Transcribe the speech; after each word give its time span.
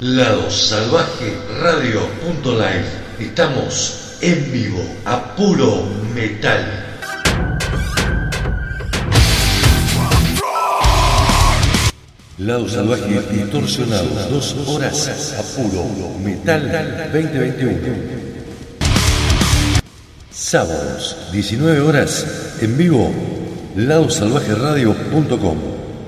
Lado 0.00 0.48
Salvaje 0.48 1.36
Radio.live. 1.60 2.84
Estamos 3.18 4.16
en 4.20 4.52
vivo 4.52 4.78
a 5.04 5.34
puro 5.34 5.88
metal. 6.14 6.84
Lado 12.38 12.68
Salvaje 12.68 13.20
distorsionado, 13.32 14.08
dos 14.30 14.54
horas 14.68 15.34
a 15.36 15.42
puro 15.60 15.84
metal 16.22 17.10
2021. 17.12 17.78
Sábados, 20.30 21.16
19 21.32 21.80
horas, 21.80 22.56
en 22.60 22.78
vivo, 22.78 23.12
ladosalvajeradio.com, 23.74 25.58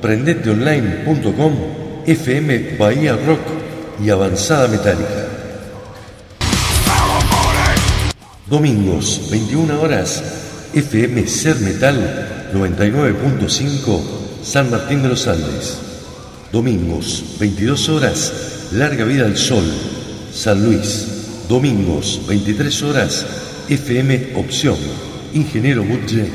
prendeteonline.com, 0.01 1.55
FM 2.07 2.77
Bahía 2.79 3.17
Rock 3.17 3.60
y 4.03 4.11
Avanzada 4.11 4.69
Metálica. 4.69 5.27
Domingos, 8.47 9.29
21 9.31 9.81
horas, 9.81 10.23
FM 10.73 11.27
Ser 11.27 11.61
Metal 11.61 12.51
99.5, 12.53 14.01
San 14.43 14.71
Martín 14.71 15.03
de 15.03 15.09
los 15.09 15.27
Andes. 15.29 15.79
Domingos, 16.51 17.37
22 17.39 17.89
horas, 17.91 18.33
Larga 18.73 19.05
Vida 19.05 19.25
al 19.27 19.37
Sol, 19.37 19.65
San 20.33 20.65
Luis. 20.65 21.07
Domingos, 21.49 22.23
23 22.29 22.83
horas, 22.85 23.27
FM 23.69 24.35
Opción, 24.37 24.77
Ingeniero 25.33 25.83
Budge, 25.83 26.29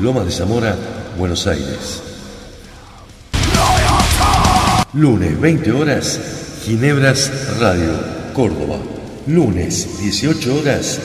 Loma 0.00 0.24
de 0.24 0.30
Zamora, 0.30 0.76
Buenos 1.18 1.46
Aires. 1.46 2.02
Lunes, 4.94 5.38
20 5.38 5.72
horas, 5.72 6.20
Ginebras 6.64 7.58
Radio, 7.58 7.92
Córdoba. 8.34 8.78
Lunes, 9.26 9.98
18 10.00 10.58
horas, 10.58 11.00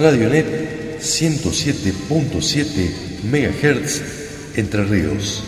Radionet 0.00 0.98
107.7 1.00 3.22
MHz, 3.22 4.02
Entre 4.56 4.82
Ríos. 4.82 5.44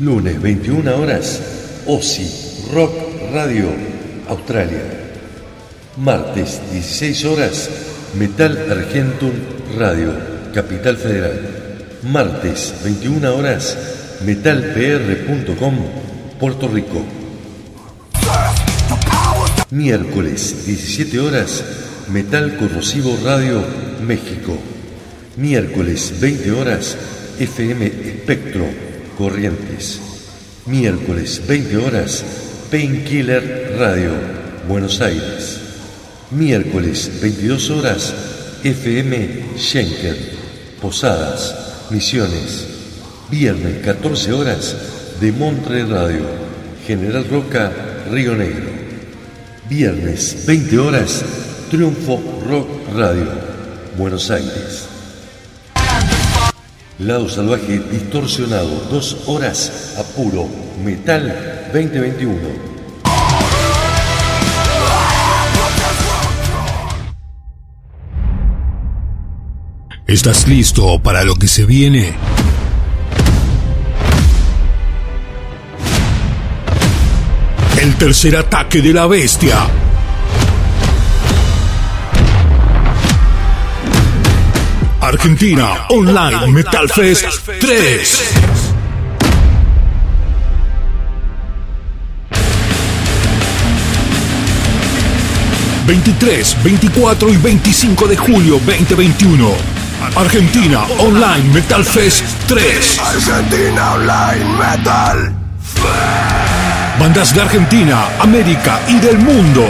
Lunes, 0.00 0.42
21 0.42 0.96
horas, 0.96 1.40
OSI 1.86 2.26
Rock 2.72 2.92
Radio, 3.32 3.68
Australia. 4.28 4.82
Martes, 5.96 6.60
16 6.72 7.24
horas, 7.26 7.70
Metal 8.18 8.66
Argentum 8.68 9.30
Radio, 9.78 10.12
Capital 10.52 10.96
Federal. 10.96 11.40
Martes, 12.02 12.74
21 12.82 13.32
horas, 13.32 13.78
metalpr.com, 14.24 15.76
Puerto 16.40 16.66
Rico. 16.66 17.21
Miércoles, 19.72 20.66
17 20.66 21.18
horas, 21.18 21.64
Metal 22.12 22.58
Corrosivo 22.58 23.18
Radio, 23.24 23.64
México. 24.06 24.58
Miércoles, 25.38 26.12
20 26.20 26.50
horas, 26.50 26.94
FM 27.38 27.86
Espectro, 27.86 28.66
Corrientes. 29.16 29.98
Miércoles, 30.66 31.40
20 31.48 31.76
horas, 31.78 32.22
Painkiller 32.70 33.74
Radio, 33.78 34.12
Buenos 34.68 35.00
Aires. 35.00 35.58
Miércoles, 36.32 37.10
22 37.22 37.70
horas, 37.70 38.12
FM 38.62 39.56
Schenker, 39.56 40.16
Posadas, 40.82 41.54
Misiones. 41.88 42.66
Viernes, 43.30 43.82
14 43.82 44.32
horas, 44.34 44.76
de 45.18 45.32
Montre 45.32 45.86
Radio, 45.86 46.26
General 46.86 47.24
Roca, 47.26 47.72
Río 48.10 48.36
Negro. 48.36 48.81
Viernes, 49.74 50.44
20 50.46 50.78
horas, 50.80 51.24
Triunfo 51.70 52.20
Rock 52.46 52.68
Radio, 52.94 53.26
Buenos 53.96 54.30
Aires. 54.30 54.86
Lado 56.98 57.26
Salvaje 57.26 57.78
Distorsionado, 57.90 58.68
dos 58.90 59.22
horas 59.24 59.94
a 59.98 60.02
puro 60.02 60.46
Metal 60.84 61.70
2021. 61.72 62.36
¿Estás 70.06 70.46
listo 70.46 71.02
para 71.02 71.24
lo 71.24 71.34
que 71.36 71.48
se 71.48 71.64
viene? 71.64 72.14
El 77.82 77.96
tercer 77.96 78.36
ataque 78.36 78.80
de 78.80 78.92
la 78.92 79.08
bestia. 79.08 79.56
Argentina 85.00 85.86
Online 85.88 86.46
Metal 86.52 86.88
Fest 86.88 87.24
3. 87.60 88.34
...23, 95.84 96.62
24 96.62 97.30
y 97.30 97.36
25 97.36 98.06
de 98.06 98.16
julio 98.16 98.60
2021... 98.64 99.50
...Argentina 100.14 100.84
Online 101.00 101.52
Metal 101.52 101.84
Fest 101.84 102.22
3... 102.46 103.00
Argentina 103.00 103.94
Online 103.94 104.44
Metal 104.56 105.42
Bandas 107.02 107.34
de 107.34 107.40
Argentina, 107.40 108.06
América 108.20 108.80
y 108.86 109.00
del 109.00 109.18
mundo. 109.18 109.66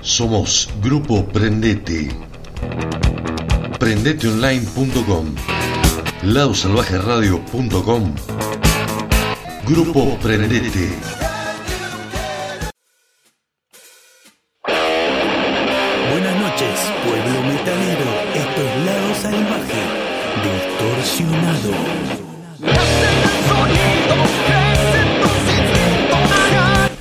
Somos 0.00 0.68
Grupo 0.80 1.24
Prendete. 1.24 2.08
Prendeteonline.com. 3.78 5.34
Ladosalvajeradio.com. 6.22 8.14
Grupo 9.64 10.18
Prendete. 10.20 10.90
Buenas 16.10 16.36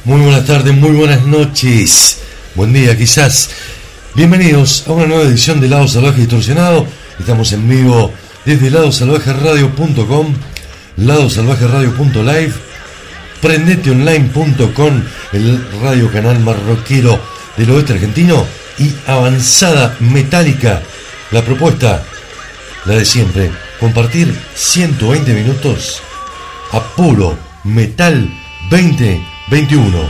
Muy 0.03 0.19
buenas 0.21 0.47
tardes, 0.47 0.73
muy 0.73 0.91
buenas 0.91 1.27
noches. 1.27 2.17
Buen 2.55 2.73
día, 2.73 2.97
quizás. 2.97 3.51
Bienvenidos 4.15 4.85
a 4.87 4.93
una 4.93 5.05
nueva 5.05 5.25
edición 5.25 5.61
de 5.61 5.67
Lado 5.67 5.87
Salvaje 5.87 6.21
Distorsionado. 6.21 6.87
Estamos 7.19 7.51
en 7.51 7.69
vivo 7.69 8.11
desde 8.43 8.71
ladosalvajeradio.com, 8.71 10.33
ladosalvajeradio.live, 10.97 12.51
prendeteonline.com, 13.41 15.03
el 15.33 15.71
radio 15.83 16.11
canal 16.11 16.39
marroquero 16.39 17.19
del 17.55 17.69
oeste 17.69 17.93
argentino 17.93 18.43
y 18.79 18.91
Avanzada 19.05 19.95
Metálica. 19.99 20.81
La 21.29 21.45
propuesta, 21.45 22.03
la 22.85 22.95
de 22.95 23.05
siempre, 23.05 23.51
compartir 23.79 24.33
120 24.55 25.31
minutos 25.35 26.01
a 26.71 26.81
metal 27.63 28.29
21. 29.51 30.09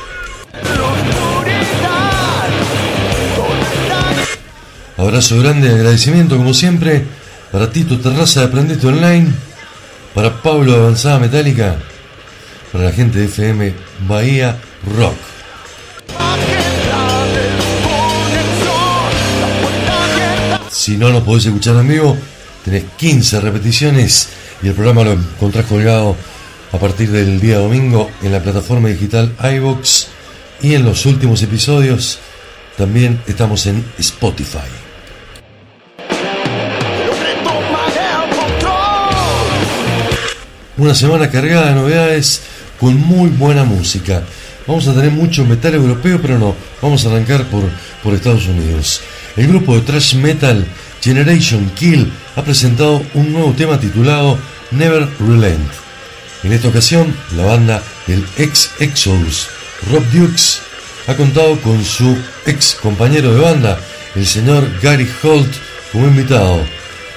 Abrazo 4.95 5.39
grande 5.39 5.69
agradecimiento, 5.69 6.38
como 6.38 6.53
siempre, 6.53 7.06
para 7.51 7.71
Tito 7.71 8.00
Terraza 8.00 8.41
de 8.41 8.45
Aprendete 8.47 8.88
Online, 8.88 9.31
para 10.13 10.41
Pablo 10.41 10.75
Avanzada 10.75 11.19
Metálica, 11.19 11.77
para 12.71 12.86
la 12.86 12.92
gente 12.92 13.19
de 13.19 13.25
FM 13.25 13.74
Bahía 14.07 14.57
Rock. 14.98 15.16
Si 20.71 20.98
no 20.98 21.10
nos 21.10 21.24
podés 21.24 21.45
escuchar 21.45 21.75
en 21.75 21.88
vivo, 21.88 22.18
tenés 22.63 22.86
15 22.98 23.42
repeticiones 23.42 24.30
y 24.62 24.68
el 24.68 24.74
programa 24.74 25.04
lo 25.04 25.13
encontrás 25.13 25.66
colgado 25.66 26.16
a 26.71 26.77
partir 26.77 27.12
del 27.12 27.39
día 27.39 27.57
domingo 27.57 28.10
en 28.21 28.31
la 28.31 28.42
plataforma 28.42 28.89
digital 28.89 29.36
iVox 29.42 30.07
y 30.62 30.75
en 30.75 30.86
los 30.86 31.06
últimos 31.06 31.42
episodios 31.42 32.19
también 32.77 33.21
estamos 33.27 33.66
en 33.66 33.83
Spotify. 33.98 34.60
Una 40.77 40.95
semana 40.95 41.30
cargada 41.30 41.68
de 41.68 41.75
novedades 41.75 42.42
con 42.79 42.99
muy 42.99 43.29
buena 43.29 43.63
música. 43.63 44.23
Vamos 44.65 44.87
a 44.87 44.93
tener 44.93 45.11
mucho 45.11 45.45
metal 45.45 45.73
europeo, 45.73 46.19
pero 46.21 46.37
no, 46.37 46.55
vamos 46.81 47.05
a 47.05 47.09
arrancar 47.09 47.45
por, 47.45 47.63
por 48.03 48.13
Estados 48.13 48.47
Unidos. 48.47 49.01
El 49.35 49.47
grupo 49.47 49.75
de 49.75 49.81
thrash 49.81 50.15
metal 50.15 50.65
Generation 51.01 51.69
Kill 51.75 52.11
ha 52.35 52.43
presentado 52.43 53.03
un 53.13 53.31
nuevo 53.31 53.53
tema 53.53 53.79
titulado 53.79 54.37
Never 54.71 55.07
Relent. 55.19 55.71
En 56.43 56.53
esta 56.53 56.69
ocasión, 56.69 57.15
la 57.35 57.45
banda 57.45 57.83
del 58.07 58.25
ex 58.37 58.71
Exodus, 58.79 59.47
Rob 59.91 60.03
Dukes, 60.11 60.61
ha 61.07 61.15
contado 61.15 61.59
con 61.61 61.83
su 61.83 62.17
ex 62.45 62.75
compañero 62.75 63.33
de 63.33 63.41
banda, 63.41 63.79
el 64.15 64.25
señor 64.25 64.69
Gary 64.81 65.09
Holt, 65.23 65.51
como 65.91 66.07
invitado. 66.07 66.63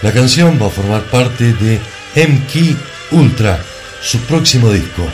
La 0.02 0.12
canción 0.12 0.58
va 0.60 0.66
a 0.66 0.70
formar 0.70 1.02
parte 1.04 1.52
de 1.52 1.78
MK 2.16 3.12
Ultra, 3.12 3.62
su 4.00 4.18
próximo 4.20 4.72
disco. 4.72 5.06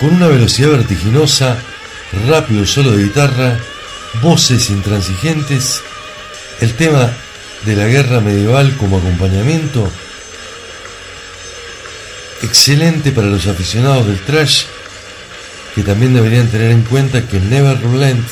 Con 0.00 0.14
una 0.14 0.28
velocidad 0.28 0.70
vertiginosa, 0.70 1.56
rápido 2.28 2.66
solo 2.66 2.92
de 2.92 3.04
guitarra, 3.04 3.58
voces 4.20 4.68
intransigentes, 4.68 5.80
el 6.60 6.74
tema 6.74 7.10
de 7.64 7.76
la 7.76 7.86
guerra 7.86 8.20
medieval 8.20 8.76
como 8.76 8.98
acompañamiento, 8.98 9.90
excelente 12.42 13.10
para 13.10 13.28
los 13.28 13.46
aficionados 13.46 14.06
del 14.06 14.20
trash, 14.20 14.64
que 15.74 15.82
también 15.82 16.12
deberían 16.12 16.48
tener 16.48 16.72
en 16.72 16.82
cuenta 16.82 17.26
que 17.26 17.40
Never 17.40 17.80
Relent 17.80 18.26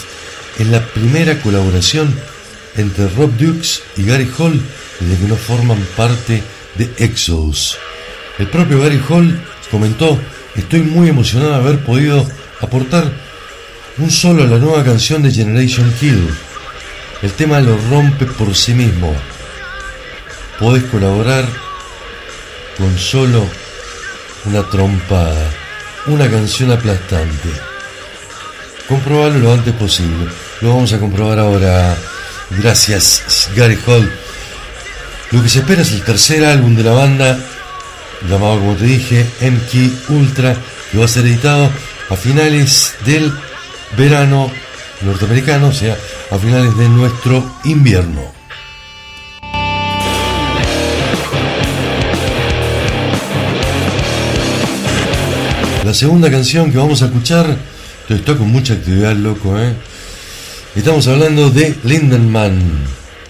es 0.59 0.67
la 0.67 0.85
primera 0.85 1.41
colaboración 1.41 2.15
entre 2.77 3.09
Rob 3.09 3.37
Dukes 3.39 3.83
y 3.97 4.05
Gary 4.05 4.31
Hall 4.39 4.61
desde 5.01 5.23
que 5.23 5.29
no 5.29 5.37
forman 5.37 5.81
parte 5.97 6.43
de 6.77 6.91
Exodus. 6.99 7.79
El 8.39 8.49
propio 8.49 8.81
Gary 8.81 9.01
Hall 9.09 9.41
comentó, 9.71 10.21
estoy 10.57 10.83
muy 10.83 11.09
emocionado 11.09 11.53
de 11.53 11.57
haber 11.57 11.79
podido 11.81 12.29
aportar 12.61 13.11
un 13.99 14.11
solo 14.11 14.43
a 14.43 14.47
la 14.47 14.59
nueva 14.59 14.85
canción 14.85 15.23
de 15.23 15.31
Generation 15.31 15.93
Kill. 16.01 16.29
El 17.23 17.33
tema 17.33 17.61
lo 17.61 17.77
rompe 17.91 18.27
por 18.27 18.55
sí 18.55 18.75
mismo. 18.75 19.15
Podés 20.59 20.85
colaborar 20.85 21.45
con 22.77 22.99
solo 22.99 23.47
una 24.45 24.63
trompada, 24.69 25.51
una 26.07 26.31
canción 26.31 26.71
aplastante. 26.71 27.49
Comprobarlo 28.89 29.39
lo 29.39 29.53
antes 29.53 29.75
posible. 29.75 30.27
Lo 30.61 30.71
vamos 30.71 30.93
a 30.93 30.99
comprobar 30.99 31.39
ahora. 31.39 31.97
Gracias, 32.51 33.51
Gary 33.57 33.79
Hall. 33.87 34.11
Lo 35.31 35.43
que 35.43 35.49
se 35.49 35.61
espera 35.61 35.83
es 35.83 35.93
el 35.93 36.03
tercer 36.03 36.45
álbum 36.45 36.77
de 36.77 36.83
la 36.83 36.93
banda 36.93 37.39
llamado 38.29 38.59
como 38.59 38.75
te 38.75 38.85
dije 38.85 39.27
MK 39.41 40.11
Ultra, 40.11 40.57
que 40.91 40.99
va 40.99 41.05
a 41.05 41.09
ser 41.09 41.27
editado 41.27 41.71
a 42.11 42.17
finales 42.17 42.95
del 43.05 43.33
verano 43.97 44.51
norteamericano, 45.03 45.69
o 45.69 45.73
sea, 45.73 45.97
a 46.31 46.39
finales 46.39 46.77
de 46.77 46.89
nuestro 46.89 47.45
invierno. 47.65 48.33
La 55.85 55.93
segunda 55.93 56.31
canción 56.31 56.73
que 56.73 56.79
vamos 56.79 57.03
a 57.03 57.07
escuchar, 57.07 57.59
estoy 58.09 58.37
con 58.37 58.51
mucha 58.51 58.73
actividad, 58.73 59.15
loco, 59.15 59.59
¿eh? 59.61 59.75
Estamos 60.75 61.07
hablando 61.07 61.51
de 61.51 61.75
Lindenman, 61.85 62.59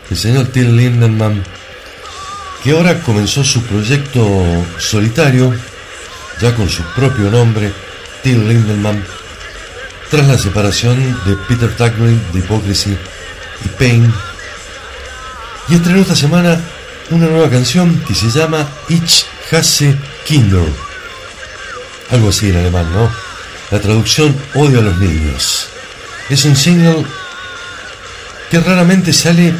el 0.08 0.16
señor 0.16 0.46
Till 0.46 0.76
Lindenman 0.76 1.42
que 2.64 2.70
ahora 2.70 2.98
comenzó 3.00 3.44
su 3.44 3.62
proyecto 3.62 4.42
solitario, 4.78 5.54
ya 6.40 6.54
con 6.54 6.70
su 6.70 6.82
propio 6.94 7.30
nombre, 7.30 7.70
Till 8.22 8.48
Lindemann, 8.48 9.04
tras 10.10 10.26
la 10.26 10.38
separación 10.38 10.96
de 11.26 11.36
Peter 11.46 11.68
Tuckman 11.76 12.18
de 12.32 12.38
Hypocrisy 12.38 12.96
y 13.66 13.68
Pain, 13.68 14.10
y 15.68 15.74
estrenó 15.74 16.00
esta 16.00 16.16
semana 16.16 16.58
una 17.10 17.26
nueva 17.26 17.50
canción 17.50 18.02
que 18.08 18.14
se 18.14 18.30
llama 18.30 18.66
Ich 18.88 19.26
hasse 19.52 19.94
Kinder, 20.24 20.64
algo 22.12 22.30
así 22.30 22.48
en 22.48 22.56
alemán, 22.56 22.90
¿no? 22.94 23.10
La 23.70 23.78
traducción 23.78 24.34
Odio 24.54 24.78
a 24.78 24.82
los 24.82 24.96
niños. 24.96 25.68
Es 26.30 26.46
un 26.46 26.56
single 26.56 27.04
que 28.50 28.58
raramente 28.60 29.12
sale 29.12 29.52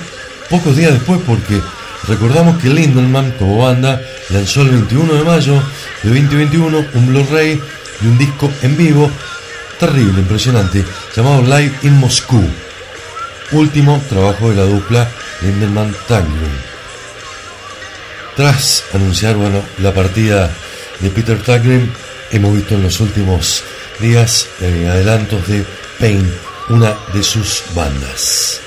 pocos 0.49 0.75
días 0.75 0.95
después 0.95 1.21
porque 1.27 1.61
Recordamos 2.07 2.61
que 2.61 2.69
Lindelman, 2.69 3.33
como 3.33 3.63
banda, 3.63 4.01
lanzó 4.31 4.63
el 4.63 4.71
21 4.71 5.15
de 5.15 5.25
mayo 5.25 5.55
de 6.03 6.11
2021 6.11 6.87
un 6.95 7.07
Blu-ray 7.07 7.61
de 8.01 8.09
un 8.09 8.19
disco 8.19 8.51
en 8.63 8.77
vivo 8.77 9.11
terrible, 9.79 10.21
impresionante, 10.21 10.85
llamado 11.17 11.43
Live 11.43 11.73
in 11.83 11.99
Moscú. 11.99 12.43
Último 13.53 14.03
trabajo 14.09 14.51
de 14.51 14.57
la 14.57 14.65
dupla 14.65 15.09
Lindelman 15.43 15.95
Tanglin. 16.07 16.75
Tras 18.37 18.85
anunciar 18.93 19.37
bueno, 19.37 19.63
la 19.79 19.95
partida 19.95 20.51
de 21.01 21.11
Peter 21.11 21.41
Taglin, 21.43 21.91
hemos 22.33 22.55
visto 22.55 22.75
en 22.75 22.83
los 22.83 23.01
últimos 23.01 23.63
días 24.01 24.49
eh, 24.61 24.89
adelantos 24.91 25.47
de 25.47 25.65
Pain, 25.99 26.31
una 26.69 26.95
de 27.13 27.23
sus 27.23 27.63
bandas. 27.75 28.61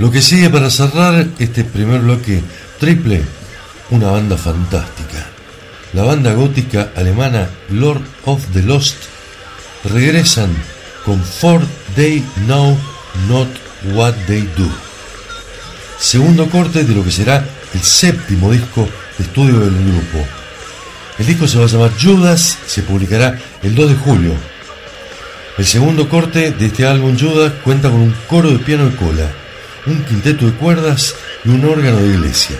Lo 0.00 0.10
que 0.10 0.22
sigue 0.22 0.48
para 0.48 0.70
cerrar 0.70 1.26
este 1.38 1.62
primer 1.62 2.00
bloque 2.00 2.40
triple, 2.78 3.20
una 3.90 4.10
banda 4.10 4.38
fantástica. 4.38 5.26
La 5.92 6.04
banda 6.04 6.32
gótica 6.32 6.90
alemana 6.96 7.50
Lord 7.68 8.00
of 8.24 8.42
the 8.54 8.62
Lost 8.62 8.96
regresan 9.84 10.48
con 11.04 11.22
Four 11.22 11.60
Day 11.94 12.24
Now 12.46 12.78
Not 13.28 13.48
What 13.92 14.14
They 14.26 14.48
Do. 14.56 14.70
Segundo 15.98 16.48
corte 16.48 16.84
de 16.84 16.94
lo 16.94 17.04
que 17.04 17.10
será 17.10 17.44
el 17.74 17.82
séptimo 17.82 18.50
disco 18.50 18.88
de 19.18 19.24
estudio 19.24 19.60
del 19.60 19.84
grupo. 19.84 20.26
El 21.18 21.26
disco 21.26 21.46
se 21.46 21.58
va 21.58 21.66
a 21.66 21.68
llamar 21.68 21.92
Judas, 22.00 22.56
se 22.66 22.80
publicará 22.84 23.38
el 23.62 23.74
2 23.74 23.90
de 23.90 23.96
julio. 23.96 24.32
El 25.58 25.66
segundo 25.66 26.08
corte 26.08 26.52
de 26.52 26.66
este 26.66 26.86
álbum 26.86 27.18
Judas 27.18 27.52
cuenta 27.62 27.90
con 27.90 28.00
un 28.00 28.14
coro 28.26 28.50
de 28.50 28.60
piano 28.60 28.88
de 28.88 28.96
cola, 28.96 29.30
un 29.86 30.04
quinteto 30.04 30.46
de 30.46 30.52
cuerdas 30.52 31.14
y 31.44 31.50
un 31.50 31.64
órgano 31.64 31.98
de 31.98 32.08
iglesia. 32.08 32.56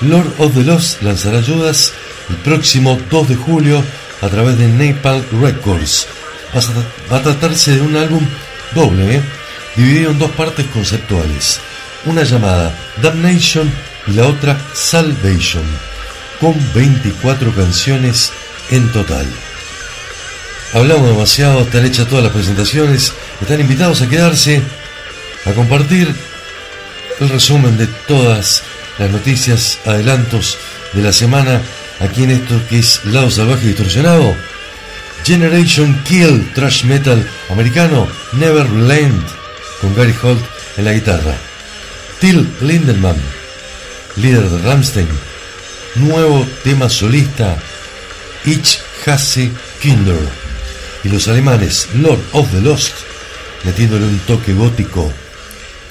Lord 0.00 0.34
of 0.38 0.54
the 0.54 0.62
Lost 0.62 1.02
lanzará 1.02 1.42
Judas 1.42 1.92
el 2.28 2.36
próximo 2.36 2.98
2 3.10 3.28
de 3.28 3.36
julio 3.36 3.82
a 4.20 4.28
través 4.28 4.58
de 4.58 4.68
Napalm 4.68 5.24
Records. 5.40 6.06
Va 7.12 7.18
a 7.18 7.22
tratarse 7.22 7.76
de 7.76 7.80
un 7.80 7.96
álbum 7.96 8.24
doble, 8.74 9.16
¿eh? 9.16 9.22
dividido 9.76 10.10
en 10.10 10.18
dos 10.18 10.30
partes 10.32 10.66
conceptuales, 10.66 11.60
una 12.06 12.22
llamada 12.22 12.74
Damnation 13.02 13.70
y 14.06 14.12
la 14.12 14.26
otra 14.26 14.58
Salvation, 14.74 15.64
con 16.40 16.54
24 16.74 17.54
canciones 17.54 18.32
en 18.70 18.90
total. 18.92 19.26
Hablamos 20.72 21.08
demasiado, 21.08 21.60
están 21.60 21.84
hechas 21.84 22.08
todas 22.08 22.24
las 22.24 22.32
presentaciones, 22.32 23.12
están 23.40 23.60
invitados 23.60 24.02
a 24.02 24.08
quedarse, 24.08 24.62
a 25.46 25.52
compartir 25.52 26.12
el 27.20 27.28
resumen 27.28 27.78
de 27.78 27.86
todas 28.08 28.62
las 28.98 29.10
noticias, 29.10 29.78
adelantos 29.84 30.58
de 30.92 31.02
la 31.02 31.12
semana 31.12 31.62
aquí 32.00 32.24
en 32.24 32.32
esto 32.32 32.60
que 32.68 32.80
es 32.80 33.04
Lado 33.04 33.30
Salvaje 33.30 33.68
Distorsionado. 33.68 34.34
Generation 35.24 36.02
Kill, 36.04 36.52
Trash 36.54 36.84
Metal 36.84 37.26
americano, 37.48 38.06
Neverland, 38.32 39.24
con 39.80 39.94
Gary 39.94 40.14
Holt 40.22 40.44
en 40.76 40.84
la 40.84 40.92
guitarra. 40.92 41.34
Till 42.20 42.48
Lindemann, 42.60 43.20
líder 44.16 44.48
de 44.48 44.58
Ramstein, 44.62 45.08
nuevo 45.96 46.46
tema 46.62 46.88
solista, 46.88 47.56
Ich 48.44 48.78
hasse 49.04 49.50
Kinder. 49.80 50.28
Y 51.04 51.08
los 51.08 51.28
alemanes 51.28 51.88
Lord 51.94 52.20
of 52.32 52.50
the 52.52 52.60
Lost, 52.60 52.94
metiéndole 53.64 54.06
un 54.06 54.18
toque 54.20 54.52
gótico, 54.52 55.12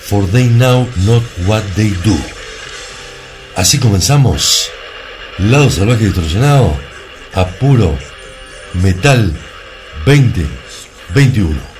For 0.08 0.28
They 0.28 0.48
Know 0.50 0.88
Not 1.06 1.24
What 1.48 1.64
They 1.76 1.90
Do. 2.04 2.16
Así 3.56 3.80
comenzamos. 3.80 4.70
Lado 5.40 5.70
Salvaje 5.72 6.06
Distorsionado 6.06 6.78
a 7.34 7.46
puro 7.46 7.98
metal 8.76 9.34
2021. 10.06 11.75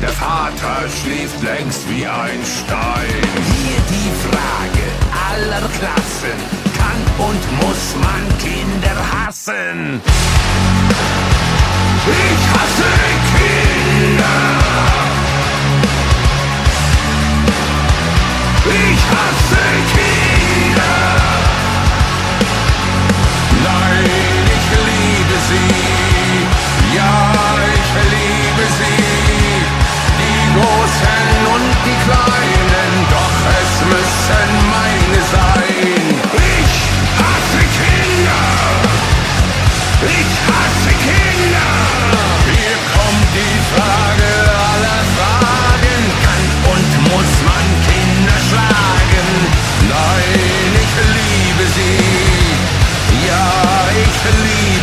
Der 0.00 0.10
Vater 0.10 0.88
schläft 1.02 1.42
längst 1.42 1.88
wie 1.90 2.06
ein 2.06 2.40
Stein. 2.44 3.22
Hier 3.50 3.80
die 3.90 4.12
Frage 4.22 4.84
aller 5.32 5.68
Klassen. 5.78 6.38
Kann 6.78 7.26
und 7.26 7.42
muss 7.62 7.96
man 8.00 8.22
Kinder 8.38 8.96
hassen? 9.12 10.00
Ich 12.06 12.42
hasse 12.54 12.92
Kinder. 13.34 14.38
Ich 18.66 19.02
hasse 19.10 19.62
Kinder. 19.92 19.97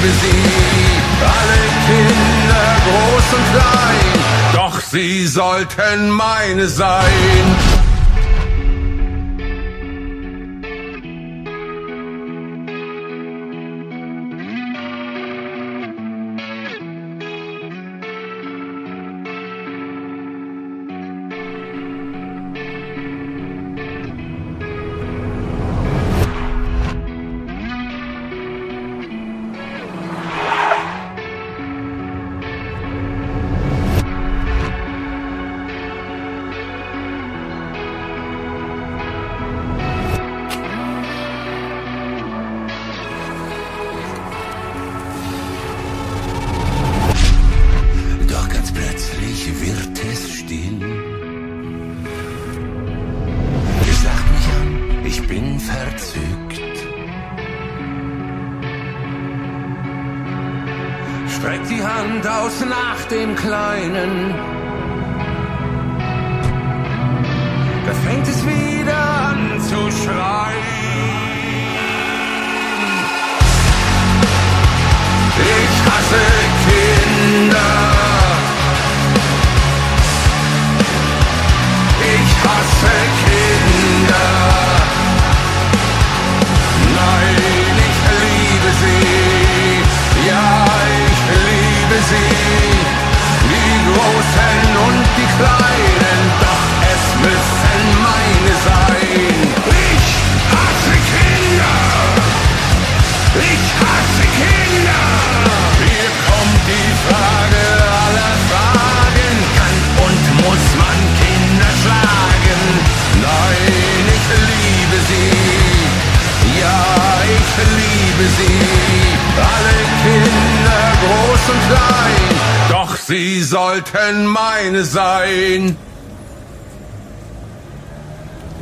liebe 0.06 0.18
sie, 0.22 1.26
alle 1.26 1.62
Kinder 1.88 2.68
groß 2.86 3.34
und 3.38 3.46
klein, 3.52 4.54
doch 4.54 4.80
sie 4.80 5.28
sollten 5.28 6.10
meine 6.10 6.68
sein. 6.68 7.06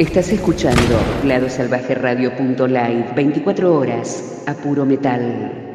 Estás 0.04 0.34
escuchando 0.34 1.00
ladosalvajeradio.live 1.24 3.13
24 3.16 3.74
horas 3.74 4.44
a 4.46 4.54
puro 4.54 4.86
metal. 4.86 5.73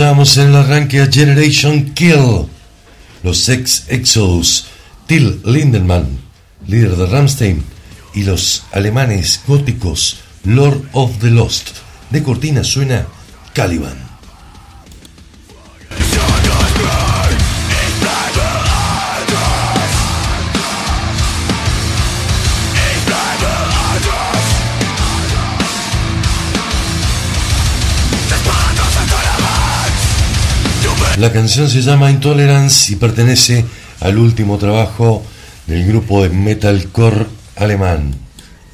En 0.00 0.48
el 0.48 0.56
arranque 0.56 1.02
a 1.02 1.12
Generation 1.12 1.92
Kill, 1.92 2.46
los 3.22 3.38
Sex 3.38 3.84
Exos, 3.88 4.66
Till 5.06 5.42
Lindemann, 5.44 6.18
líder 6.66 6.96
de 6.96 7.06
Ramstein, 7.06 7.62
y 8.14 8.22
los 8.22 8.64
alemanes 8.72 9.42
góticos 9.46 10.20
Lord 10.44 10.82
of 10.92 11.18
the 11.18 11.30
Lost. 11.30 11.76
De 12.08 12.22
cortina 12.22 12.64
suena 12.64 13.06
Caliban. 13.52 14.11
La 31.22 31.30
canción 31.30 31.70
se 31.70 31.82
llama 31.82 32.10
Intolerance 32.10 32.92
y 32.92 32.96
pertenece 32.96 33.64
al 34.00 34.18
último 34.18 34.58
trabajo 34.58 35.22
del 35.68 35.86
grupo 35.86 36.20
de 36.20 36.30
metalcore 36.30 37.26
alemán. 37.54 38.12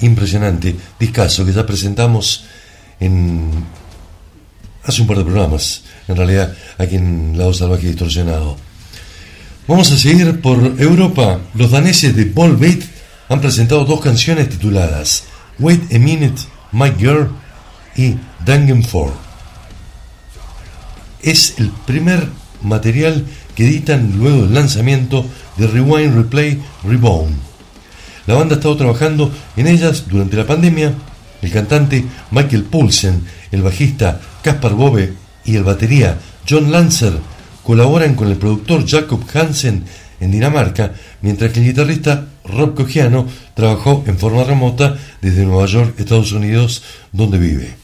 Impresionante, 0.00 0.74
discazo 0.98 1.44
que 1.44 1.52
ya 1.52 1.66
presentamos 1.66 2.46
en 3.00 3.50
hace 4.82 5.02
un 5.02 5.06
par 5.06 5.18
de 5.18 5.24
programas, 5.24 5.82
en 6.08 6.16
realidad 6.16 6.56
aquí 6.78 6.96
en 6.96 7.36
Lado 7.36 7.52
Salvaje 7.52 7.88
Distorsionado. 7.88 8.56
Vamos 9.66 9.92
a 9.92 9.98
seguir 9.98 10.40
por 10.40 10.58
Europa. 10.78 11.40
Los 11.52 11.70
daneses 11.70 12.16
de 12.16 12.24
Volbeat 12.24 12.80
han 13.28 13.42
presentado 13.42 13.84
dos 13.84 14.00
canciones 14.00 14.48
tituladas 14.48 15.24
Wait 15.58 15.94
a 15.94 15.98
Minute, 15.98 16.40
My 16.72 16.92
Girl 16.98 17.28
y 17.94 18.14
Dangen 18.42 18.80
4. 18.80 19.28
Es 21.20 21.54
el 21.58 21.68
primer 21.84 22.37
material 22.62 23.24
que 23.54 23.66
editan 23.66 24.18
luego 24.18 24.42
del 24.42 24.54
lanzamiento 24.54 25.24
de 25.56 25.66
Rewind, 25.66 26.14
Replay, 26.14 26.60
Reborn. 26.84 27.34
La 28.26 28.34
banda 28.34 28.54
ha 28.54 28.58
estado 28.58 28.76
trabajando 28.76 29.32
en 29.56 29.66
ellas 29.66 30.04
durante 30.08 30.36
la 30.36 30.46
pandemia. 30.46 30.94
El 31.40 31.50
cantante 31.50 32.04
Michael 32.30 32.64
Poulsen, 32.64 33.22
el 33.52 33.62
bajista 33.62 34.20
Caspar 34.42 34.74
Bobe 34.74 35.14
y 35.44 35.56
el 35.56 35.64
batería 35.64 36.18
John 36.48 36.70
Lancer 36.70 37.14
colaboran 37.62 38.14
con 38.14 38.28
el 38.28 38.36
productor 38.36 38.86
Jacob 38.86 39.22
Hansen 39.32 39.84
en 40.20 40.30
Dinamarca, 40.30 40.92
mientras 41.22 41.52
que 41.52 41.60
el 41.60 41.66
guitarrista 41.66 42.26
Rob 42.44 42.74
Cogiano 42.74 43.26
trabajó 43.54 44.04
en 44.06 44.18
forma 44.18 44.44
remota 44.44 44.96
desde 45.20 45.44
Nueva 45.44 45.66
York, 45.66 45.94
Estados 45.98 46.32
Unidos, 46.32 46.82
donde 47.12 47.38
vive. 47.38 47.76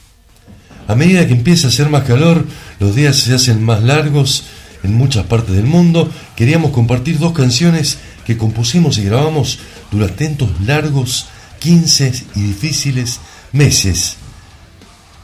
A 0.87 0.95
medida 0.95 1.27
que 1.27 1.33
empieza 1.33 1.67
a 1.67 1.71
hacer 1.71 1.89
más 1.89 2.05
calor, 2.05 2.45
los 2.81 2.95
días 2.95 3.17
se 3.17 3.35
hacen 3.35 3.63
más 3.65 3.83
largos 3.83 4.45
en 4.85 4.94
muchas 4.94 5.25
partes 5.27 5.57
del 5.57 5.64
mundo, 5.64 6.09
queríamos 6.37 6.70
compartir 6.70 7.18
dos 7.18 7.33
canciones 7.33 7.99
que 8.25 8.37
compusimos 8.37 8.99
y 8.99 9.05
grabamos 9.05 9.59
durante 9.90 10.27
estos 10.27 10.49
largos, 10.61 11.27
15 11.59 12.12
y 12.37 12.40
difíciles 12.42 13.18
meses 13.53 14.16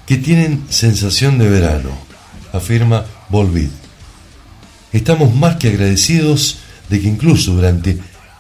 que 0.07 0.16
tienen 0.16 0.64
sensación 0.70 1.38
de 1.38 1.49
verano, 1.49 1.90
afirma 2.53 3.05
Volvid. 3.29 3.68
Estamos 4.92 5.35
más 5.37 5.57
que 5.57 5.68
agradecidos 5.68 6.59
de 6.88 7.01
que 7.01 7.09
incluso 7.09 7.53
durante 7.53 7.99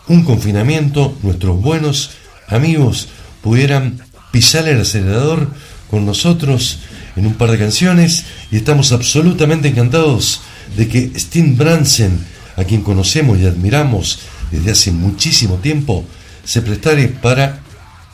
un 0.08 0.24
confinamiento 0.24 1.16
nuestros 1.22 1.60
buenos 1.60 2.10
amigos 2.48 3.08
pudieran 3.42 4.00
pisar 4.32 4.66
el 4.66 4.80
acelerador 4.80 5.48
con 5.88 6.06
nosotros 6.06 6.80
en 7.16 7.26
un 7.26 7.34
par 7.34 7.50
de 7.50 7.58
canciones 7.58 8.24
y 8.50 8.56
estamos 8.56 8.92
absolutamente 8.92 9.68
encantados 9.68 10.40
de 10.76 10.88
que 10.88 11.12
Steve 11.16 11.54
Bransen, 11.56 12.18
a 12.56 12.64
quien 12.64 12.82
conocemos 12.82 13.38
y 13.38 13.46
admiramos 13.46 14.20
desde 14.50 14.72
hace 14.72 14.92
muchísimo 14.92 15.56
tiempo, 15.56 16.04
se 16.44 16.62
prestare 16.62 17.08
para 17.08 17.60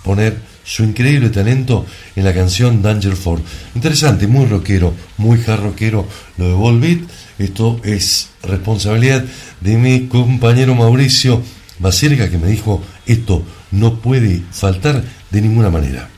poner 0.03 0.37
su 0.65 0.83
increíble 0.83 1.31
talento 1.31 1.87
en 2.17 2.25
la 2.25 2.35
canción 2.35 2.83
Danger 2.83 3.15
Force. 3.15 3.45
Interesante, 3.75 4.27
muy 4.27 4.47
rockero, 4.47 4.95
muy 5.17 5.41
hard 5.47 5.63
rockero 5.63 6.07
lo 6.37 6.49
de 6.49 6.55
Volbeat. 6.55 7.01
Esto 7.39 7.81
es 7.85 8.31
responsabilidad 8.43 9.25
de 9.61 9.77
mi 9.77 10.07
compañero 10.07 10.75
Mauricio 10.75 11.43
Basirga 11.79 12.31
que 12.31 12.39
me 12.39 12.49
dijo 12.49 12.83
esto 13.07 13.43
no 13.71 14.01
puede 14.01 14.43
faltar 14.51 15.05
de 15.31 15.41
ninguna 15.41 15.71
manera. 15.71 16.09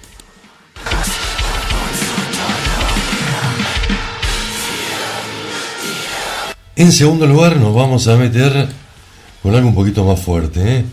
En 6.79 6.93
segundo 6.93 7.27
lugar 7.27 7.57
nos 7.57 7.75
vamos 7.75 8.07
a 8.07 8.17
meter 8.17 8.69
con 9.43 9.53
algo 9.53 9.67
un 9.67 9.75
poquito 9.75 10.05
más 10.05 10.21
fuerte. 10.21 10.77
¿eh? 10.79 10.85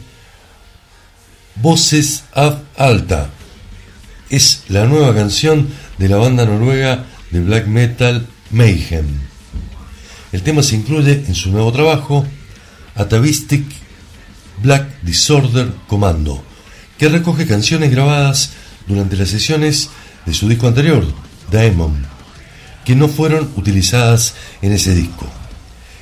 Voces 1.58 2.24
Ab 2.34 2.64
Alta. 2.76 3.30
Es 4.32 4.64
la 4.70 4.86
nueva 4.86 5.14
canción 5.14 5.70
de 6.00 6.10
la 6.10 6.18
banda 6.18 6.44
noruega 6.44 7.06
de 7.30 7.40
black 7.40 7.68
metal 7.68 8.26
Mayhem. 8.50 9.06
El 10.32 10.42
tema 10.42 10.64
se 10.64 10.76
incluye 10.76 11.24
en 11.28 11.36
su 11.36 11.52
nuevo 11.52 11.72
trabajo 11.72 12.26
Atavistic 12.96 13.64
Black 14.64 15.04
Disorder 15.04 15.72
Commando, 15.86 16.44
que 16.98 17.10
recoge 17.10 17.46
canciones 17.46 17.92
grabadas 17.92 18.54
durante 18.88 19.18
las 19.18 19.30
sesiones 19.30 19.92
de 20.26 20.34
su 20.34 20.50
disco 20.50 20.68
anterior, 20.68 21.06
Daemon, 21.52 22.08
que 22.84 22.96
no 22.96 23.08
fueron 23.08 23.52
utilizadas 23.56 24.34
en 24.64 24.72
ese 24.72 24.96
disco. 24.96 25.32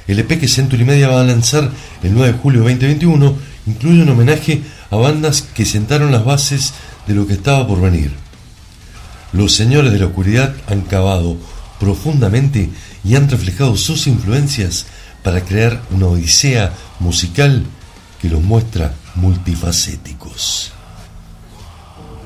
El 0.08 0.20
EP 0.20 0.40
que 0.40 0.48
Century 0.48 0.84
Media 0.84 1.08
va 1.08 1.22
a 1.22 1.26
lanzar 1.26 1.72
el 2.04 2.14
9 2.14 2.34
de 2.34 2.40
julio 2.40 2.64
de 2.64 2.76
2021 2.76 3.36
incluye 3.68 4.04
un 4.04 4.10
homenaje 4.10 4.62
a 4.90 4.98
bandas 4.98 5.42
que 5.42 5.66
sentaron 5.66 6.12
las 6.12 6.26
bases 6.26 6.74
de 7.08 7.16
lo 7.16 7.26
que 7.26 7.34
estaba 7.34 7.68
por 7.68 7.80
venir. 7.82 8.12
Los 9.32 9.54
señores 9.54 9.92
de 9.92 10.00
la 10.00 10.08
oscuridad 10.08 10.54
han 10.68 10.82
cavado 10.82 11.38
profundamente 11.80 12.70
y 13.04 13.16
han 13.16 13.30
reflejado 13.30 13.76
sus 13.78 14.08
influencias 14.08 14.86
para 15.24 15.42
crear 15.42 15.82
una 15.92 16.08
odisea 16.08 16.74
musical 17.00 17.64
que 18.22 18.30
los 18.30 18.44
muestra 18.44 18.94
multifacéticos. 19.16 20.72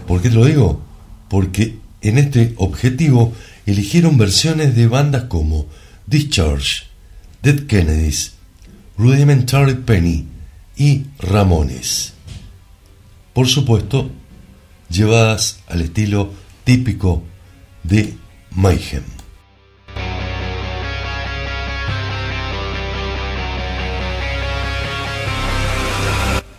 ¿Por 0.07 0.21
qué 0.21 0.29
te 0.29 0.35
lo 0.35 0.45
digo? 0.45 0.81
Porque 1.29 1.79
en 2.01 2.17
este 2.17 2.53
objetivo 2.57 3.33
eligieron 3.65 4.17
versiones 4.17 4.75
de 4.75 4.87
bandas 4.87 5.23
como 5.23 5.67
Discharge, 6.07 6.86
Dead 7.47 7.65
Kennedys, 7.65 8.33
Rudimentary 8.97 9.75
Penny 9.75 10.27
y 10.75 11.05
Ramones. 11.17 12.11
Por 13.31 13.47
supuesto, 13.47 14.11
llevadas 14.89 15.59
al 15.69 15.79
estilo 15.79 16.33
típico 16.65 17.23
de 17.83 18.15
Mayhem. 18.51 19.03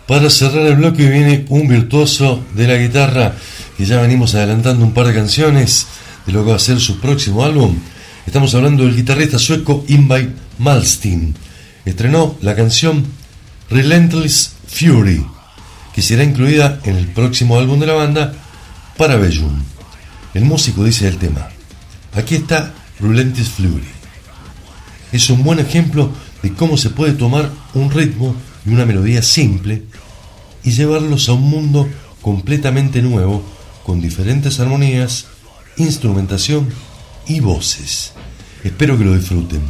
Para 0.07 0.31
cerrar 0.31 0.65
el 0.65 0.77
bloque 0.77 1.07
viene 1.07 1.45
un 1.49 1.67
virtuoso 1.67 2.43
de 2.55 2.67
la 2.67 2.77
guitarra 2.77 3.35
que 3.77 3.85
ya 3.85 4.01
venimos 4.01 4.33
adelantando 4.33 4.83
un 4.83 4.95
par 4.95 5.05
de 5.05 5.13
canciones 5.13 5.85
de 6.25 6.31
lo 6.31 6.43
que 6.43 6.49
va 6.49 6.55
a 6.55 6.59
ser 6.59 6.79
su 6.79 6.99
próximo 6.99 7.43
álbum. 7.43 7.75
Estamos 8.25 8.55
hablando 8.55 8.85
del 8.85 8.95
guitarrista 8.95 9.37
sueco 9.37 9.85
Invite 9.87 10.48
Malstein. 10.59 11.35
Estrenó 11.85 12.35
la 12.41 12.55
canción 12.55 13.05
Relentless 13.69 14.51
Fury, 14.67 15.25
que 15.93 16.01
será 16.01 16.23
incluida 16.23 16.79
en 16.83 16.95
el 16.95 17.07
próximo 17.07 17.57
álbum 17.57 17.79
de 17.79 17.87
la 17.87 17.93
banda, 17.93 18.33
Parabellum. 18.97 19.63
El 20.33 20.45
músico 20.45 20.83
dice 20.83 21.07
el 21.07 21.17
tema, 21.17 21.49
aquí 22.13 22.35
está 22.35 22.73
Relentless 22.99 23.49
Fury. 23.49 23.87
Es 25.11 25.29
un 25.29 25.43
buen 25.43 25.59
ejemplo 25.59 26.11
de 26.43 26.53
cómo 26.53 26.77
se 26.77 26.91
puede 26.91 27.13
tomar 27.13 27.49
un 27.73 27.89
ritmo 27.89 28.35
y 28.65 28.69
una 28.69 28.85
melodía 28.85 29.21
simple 29.23 29.83
y 30.63 30.71
llevarlos 30.71 31.29
a 31.29 31.33
un 31.33 31.49
mundo 31.49 31.89
completamente 32.21 33.01
nuevo, 33.01 33.43
con 33.83 34.01
diferentes 34.01 34.59
armonías, 34.59 35.25
instrumentación 35.77 36.69
y 37.27 37.39
voces. 37.39 38.11
Espero 38.63 38.97
que 38.97 39.05
lo 39.05 39.15
disfruten. 39.15 39.61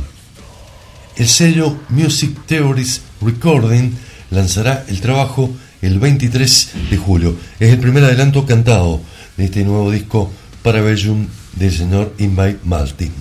El 1.19 1.27
sello 1.27 1.77
Music 1.89 2.34
Theories 2.45 3.01
Recording 3.19 3.91
lanzará 4.32 4.86
el 4.88 5.01
trabajo 5.01 5.53
el 5.82 5.99
23 5.99 6.71
de 6.89 6.95
julio. 6.95 7.36
Es 7.60 7.73
el 7.73 7.79
primer 7.79 8.05
adelanto 8.05 8.45
cantado 8.45 9.01
de 9.36 9.43
este 9.43 9.65
nuevo 9.65 9.91
disco 9.91 10.32
para 10.63 10.79
Belgium 10.79 11.27
del 11.58 11.73
señor 11.73 12.15
Invite 12.19 12.60
Maltin. 12.63 13.12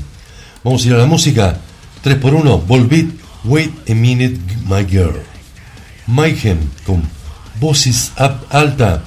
Vamos 0.62 0.84
a 0.84 0.86
ir 0.86 0.94
a 0.94 0.98
la 0.98 1.06
música. 1.06 1.58
3x1, 2.04 2.66
Volbeat, 2.68 3.08
Wait 3.42 3.90
a 3.90 3.94
Minute, 3.94 4.38
My 4.68 4.86
Girl. 4.88 5.20
Mayhem 6.06 6.58
con 6.86 7.02
Voices 7.58 8.12
Up 8.16 8.46
Alta. 8.50 9.02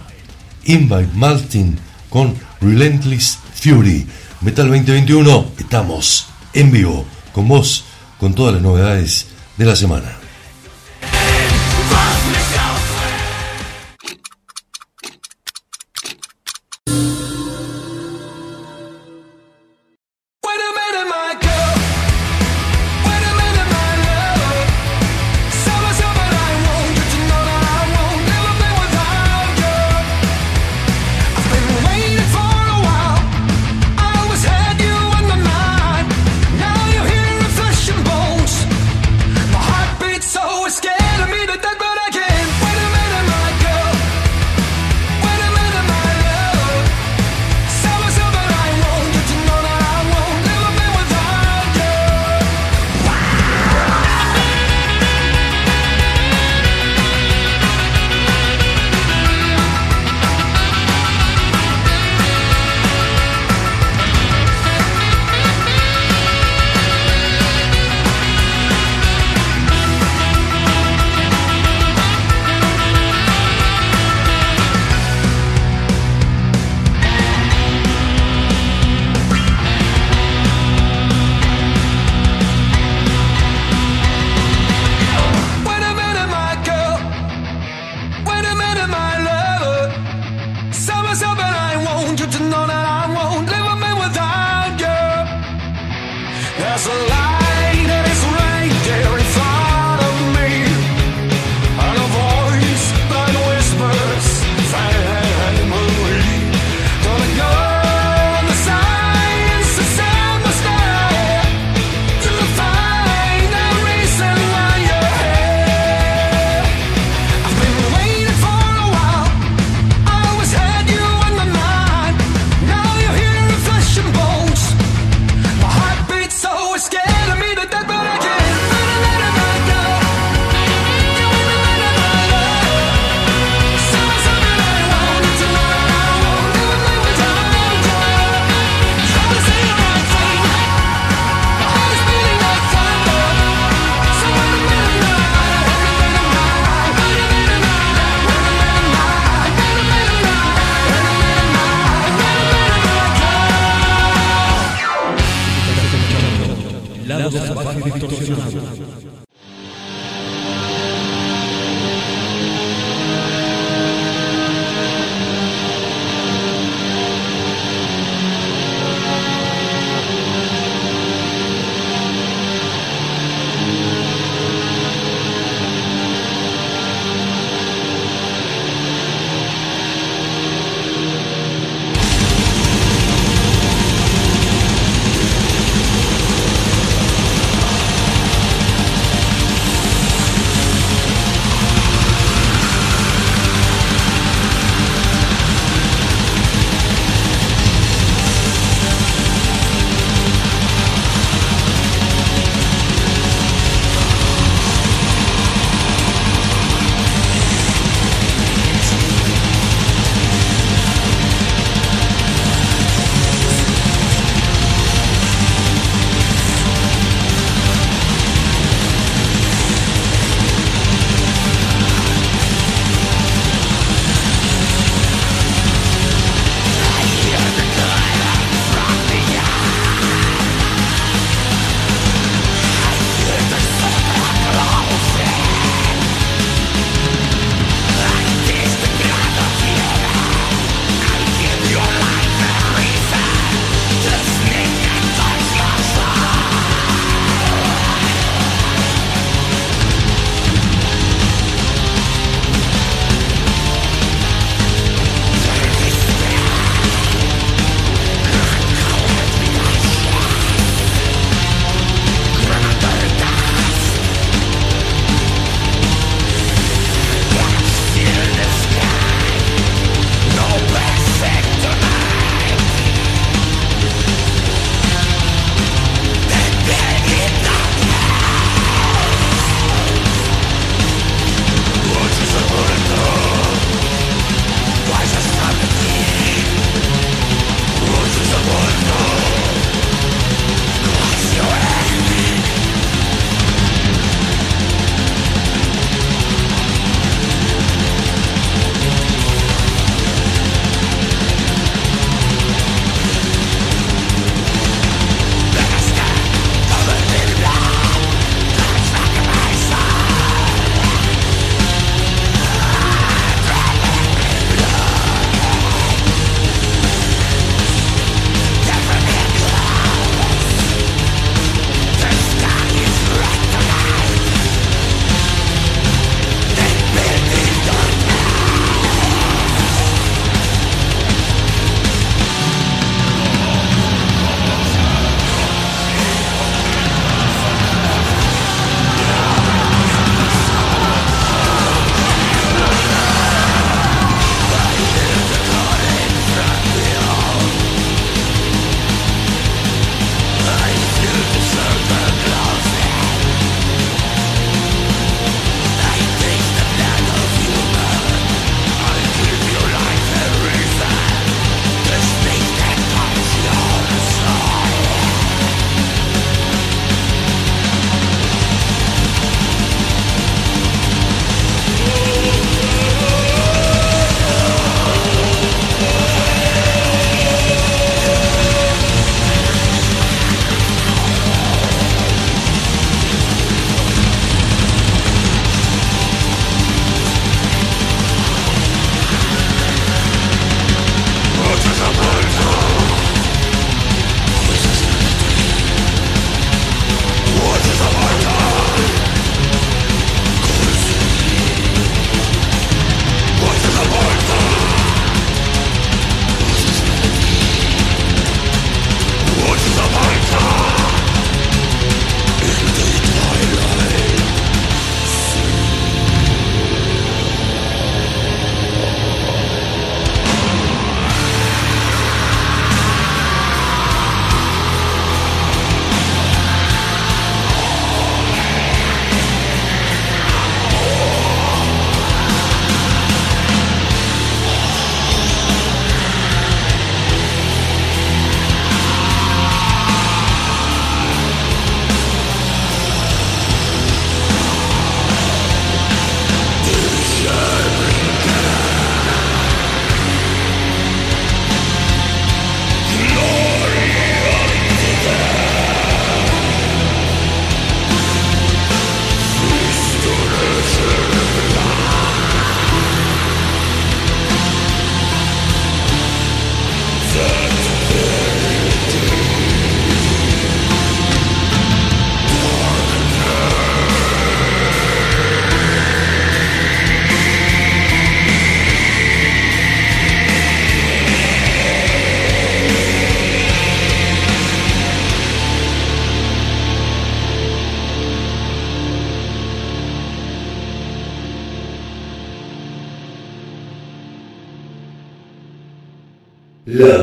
Invite 0.65 1.11
Maltin 1.13 1.79
con 2.09 2.35
Relentless 2.59 3.39
Fury. 3.53 4.05
Metal 4.41 4.67
2021, 4.67 5.51
estamos 5.59 6.27
en 6.53 6.71
vivo 6.73 7.05
con 7.31 7.47
vos, 7.47 7.85
con 8.21 8.35
todas 8.35 8.53
las 8.53 8.61
novedades 8.61 9.25
de 9.57 9.65
la 9.65 9.75
semana. 9.75 10.20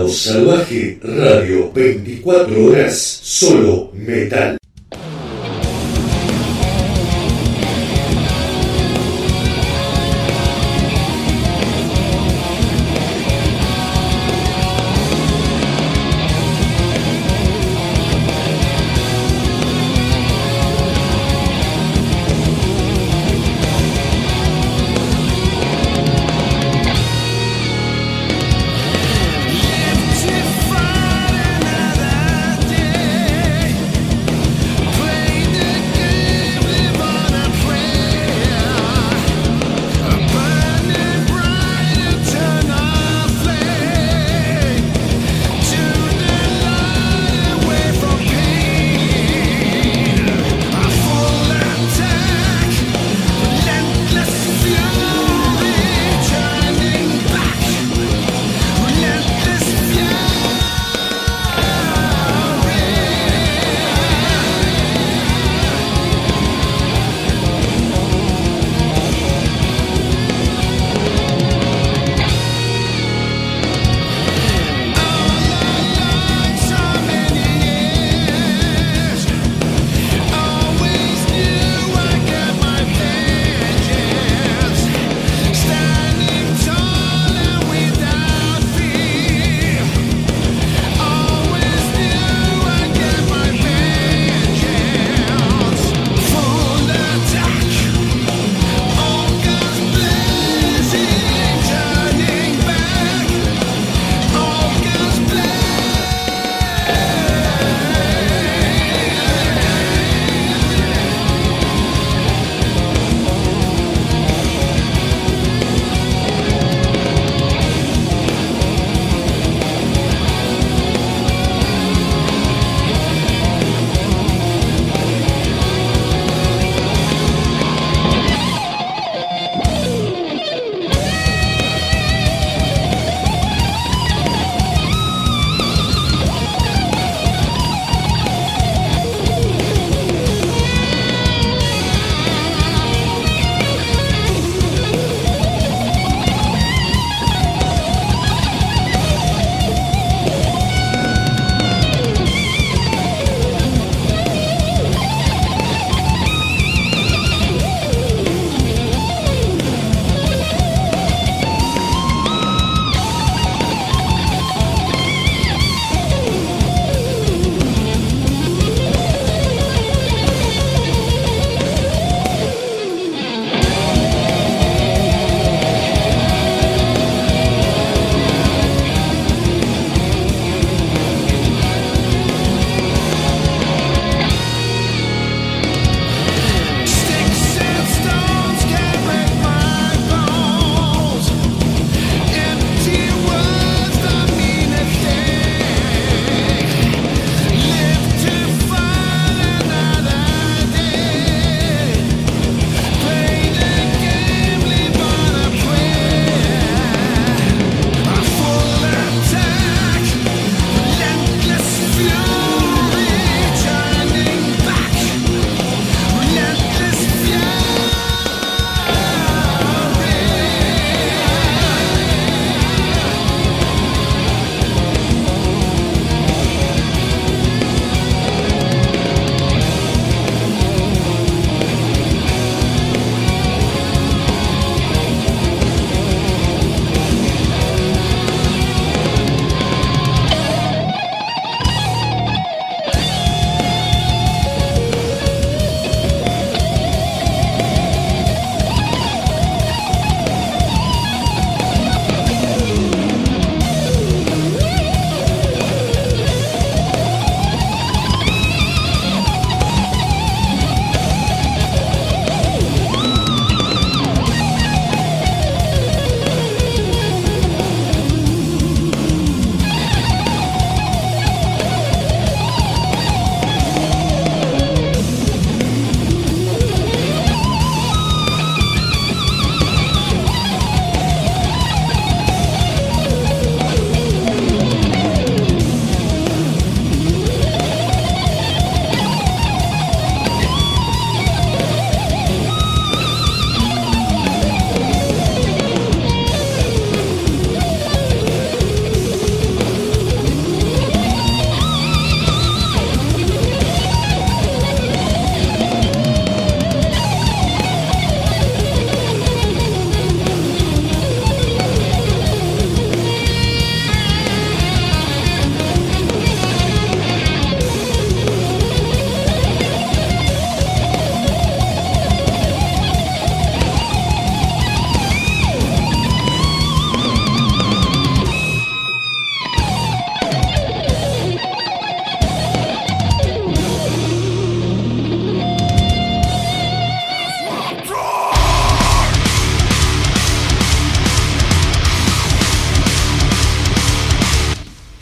Salvaje 0.09 0.99
Radio 1.03 1.71
24 1.75 2.65
horas, 2.65 3.21
solo 3.23 3.68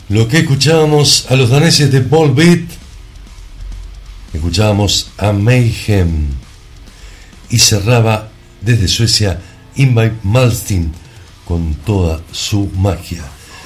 Lo 0.09 0.25
que 0.29 0.37
escuchábamos 0.39 1.25
a 1.29 1.35
los 1.35 1.49
daneses 1.49 1.91
de 1.91 1.99
Paul 1.99 2.33
Beat, 2.33 2.61
escuchábamos 4.33 5.09
a 5.17 5.33
Mayhem 5.33 6.29
y 7.49 7.59
cerraba 7.59 8.29
desde 8.61 8.87
Suecia 8.87 9.41
Invite 9.75 10.15
Malstein 10.23 10.93
con 11.45 11.73
toda 11.85 12.21
su 12.31 12.71
magia. 12.77 13.21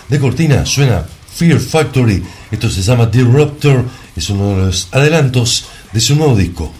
De 0.09 0.19
cortina 0.19 0.65
suena 0.65 1.05
Fear 1.35 1.59
Factory, 1.59 2.23
esto 2.49 2.71
se 2.71 2.81
llama 2.81 3.05
Disruptor, 3.05 3.85
es 4.15 4.27
uno 4.31 4.57
de 4.57 4.65
los 4.65 4.87
adelantos 4.91 5.65
de 5.93 6.01
su 6.01 6.15
nuevo 6.15 6.35
disco. 6.35 6.73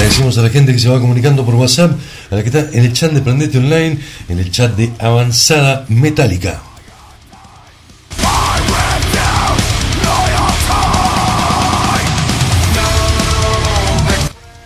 Agradecemos 0.00 0.38
a 0.38 0.42
la 0.42 0.48
gente 0.48 0.72
que 0.72 0.78
se 0.78 0.88
va 0.88 0.98
comunicando 0.98 1.44
por 1.44 1.54
WhatsApp, 1.56 1.92
a 2.30 2.34
la 2.34 2.42
que 2.42 2.48
está 2.48 2.70
en 2.72 2.86
el 2.86 2.92
chat 2.94 3.12
de 3.12 3.20
Prendete 3.20 3.58
Online, 3.58 3.98
en 4.30 4.38
el 4.38 4.50
chat 4.50 4.74
de 4.74 4.90
Avanzada 4.98 5.84
Metálica. 5.88 6.62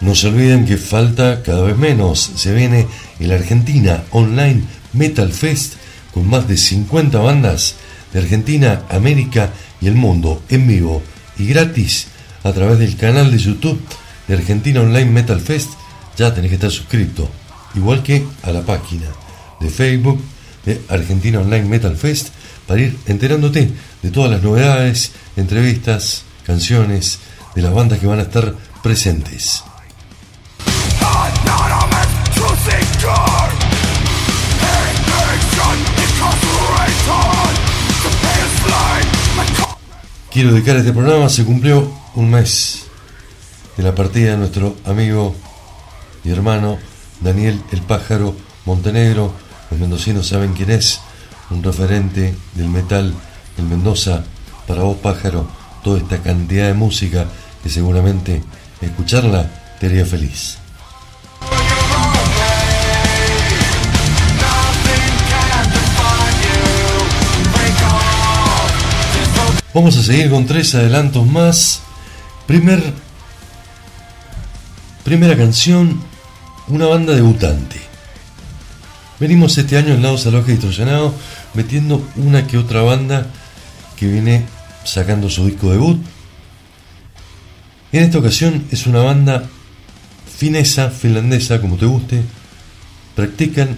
No 0.01 0.15
se 0.15 0.29
olviden 0.29 0.67
que 0.67 0.77
falta 0.77 1.43
cada 1.43 1.63
vez 1.63 1.77
menos. 1.77 2.31
Se 2.37 2.55
viene 2.55 2.87
el 3.19 3.33
Argentina 3.33 4.05
Online 4.13 4.63
Metal 4.93 5.33
Fest 5.33 5.75
con 6.13 6.29
más 6.29 6.47
de 6.47 6.57
50 6.57 7.19
bandas 7.19 7.75
de 8.13 8.21
Argentina, 8.21 8.83
América 8.89 9.51
y 9.81 9.89
el 9.89 9.97
mundo 9.97 10.45
en 10.49 10.69
vivo 10.69 11.03
y 11.37 11.47
gratis 11.47 12.07
a 12.45 12.53
través 12.53 12.79
del 12.79 12.97
canal 12.97 13.33
de 13.33 13.39
YouTube 13.39 13.83
de 14.29 14.35
Argentina 14.35 14.81
Online 14.81 15.11
Metal 15.11 15.41
Fest. 15.41 15.71
Ya 16.17 16.33
tenés 16.33 16.51
que 16.51 16.57
estar 16.57 16.71
suscrito, 16.71 17.29
igual 17.75 18.03
que 18.03 18.25
a 18.43 18.51
la 18.51 18.63
página 18.63 19.07
de 19.61 19.69
Facebook 19.69 20.21
de 20.65 20.81
Argentina 20.89 21.41
Online 21.41 21.65
Metal 21.65 21.97
Fest 21.97 22.29
para 22.67 22.81
ir 22.81 22.97
enterándote 23.07 23.71
de 24.03 24.11
todas 24.11 24.31
las 24.31 24.43
novedades, 24.43 25.13
entrevistas, 25.37 26.23
canciones 26.45 27.19
de 27.55 27.63
las 27.63 27.75
bandas 27.75 27.99
que 27.99 28.07
van 28.07 28.19
a 28.19 28.23
estar 28.23 28.55
presentes. 28.83 29.63
Quiero 40.31 40.53
dedicar 40.53 40.77
este 40.77 40.93
programa, 40.93 41.29
se 41.29 41.45
cumplió 41.45 41.93
un 42.17 42.31
mes 42.31 42.87
de 43.77 43.83
la 43.83 43.95
partida 43.95 44.33
de 44.33 44.37
nuestro 44.37 44.77
amigo 44.85 45.35
y 46.25 46.31
hermano 46.31 46.79
Daniel 47.21 47.61
el 47.73 47.83
Pájaro 47.83 48.35
Montenegro. 48.65 49.33
Los 49.71 49.81
mendocinos 49.81 50.29
saben 50.29 50.53
quién 50.53 50.71
es, 50.71 51.01
un 51.51 51.63
referente 51.63 52.35
del 52.55 52.69
metal 52.69 53.15
en 53.59 53.69
Mendoza. 53.69 54.25
Para 54.67 54.83
vos, 54.83 54.97
Pájaro, 54.99 55.47
toda 55.83 55.99
esta 55.99 56.19
cantidad 56.19 56.67
de 56.67 56.75
música 56.75 57.27
que 57.63 57.69
seguramente 57.69 58.43
escucharla 58.81 59.51
te 59.79 59.87
haría 59.87 60.07
feliz. 60.07 60.59
Vamos 69.75 69.97
a 69.97 70.03
seguir 70.05 70.31
con 70.31 70.47
tres 70.47 70.73
adelantos 70.77 71.27
más. 71.27 71.83
Primer, 72.47 72.81
primera 75.05 75.37
canción, 75.37 76.01
una 76.67 76.87
banda 76.87 77.15
debutante. 77.15 77.79
Venimos 79.21 79.57
este 79.59 79.77
año 79.77 79.93
en 79.93 80.03
Lado 80.03 80.17
Salvaje 80.17 80.53
Distorsionado 80.53 81.15
metiendo 81.53 82.03
una 82.17 82.47
que 82.47 82.57
otra 82.57 82.81
banda 82.81 83.27
que 83.97 84.09
viene 84.09 84.45
sacando 84.85 85.29
su 85.29 85.47
disco 85.47 85.71
debut. 85.71 86.01
En 87.93 88.03
esta 88.03 88.19
ocasión 88.19 88.65
es 88.71 88.87
una 88.87 89.03
banda 89.03 89.45
finesa, 90.27 90.91
finlandesa, 90.91 91.61
como 91.61 91.77
te 91.77 91.87
guste. 91.87 92.23
Practican 93.15 93.77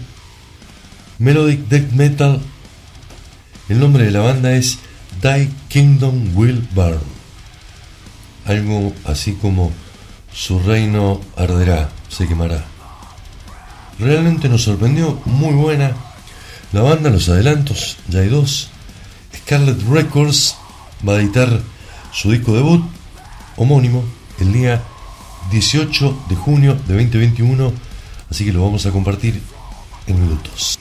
Melodic 1.18 1.66
Death 1.68 1.90
Metal. 1.90 2.40
El 3.68 3.80
nombre 3.80 4.04
de 4.04 4.12
la 4.12 4.20
banda 4.20 4.52
es 4.52 4.78
Thy 5.20 5.50
Kingdom 5.68 6.36
Will 6.36 6.66
Burn. 6.72 7.00
Algo 8.46 8.94
así 9.04 9.32
como 9.32 9.72
su 10.36 10.60
reino 10.60 11.20
arderá, 11.34 11.88
se 12.08 12.28
quemará. 12.28 12.62
Realmente 13.98 14.50
nos 14.50 14.64
sorprendió, 14.64 15.18
muy 15.24 15.54
buena. 15.54 15.96
La 16.72 16.82
banda, 16.82 17.08
los 17.08 17.30
adelantos, 17.30 17.96
ya 18.08 18.20
hay 18.20 18.28
dos. 18.28 18.68
Scarlet 19.34 19.80
Records 19.88 20.56
va 21.06 21.14
a 21.14 21.20
editar 21.20 21.62
su 22.12 22.30
disco 22.30 22.54
debut 22.54 22.84
homónimo 23.56 24.04
el 24.38 24.52
día 24.52 24.82
18 25.50 26.24
de 26.28 26.36
junio 26.36 26.74
de 26.86 26.94
2021, 26.94 27.72
así 28.30 28.44
que 28.44 28.52
lo 28.52 28.62
vamos 28.62 28.84
a 28.84 28.90
compartir 28.90 29.40
en 30.06 30.20
minutos. 30.20 30.78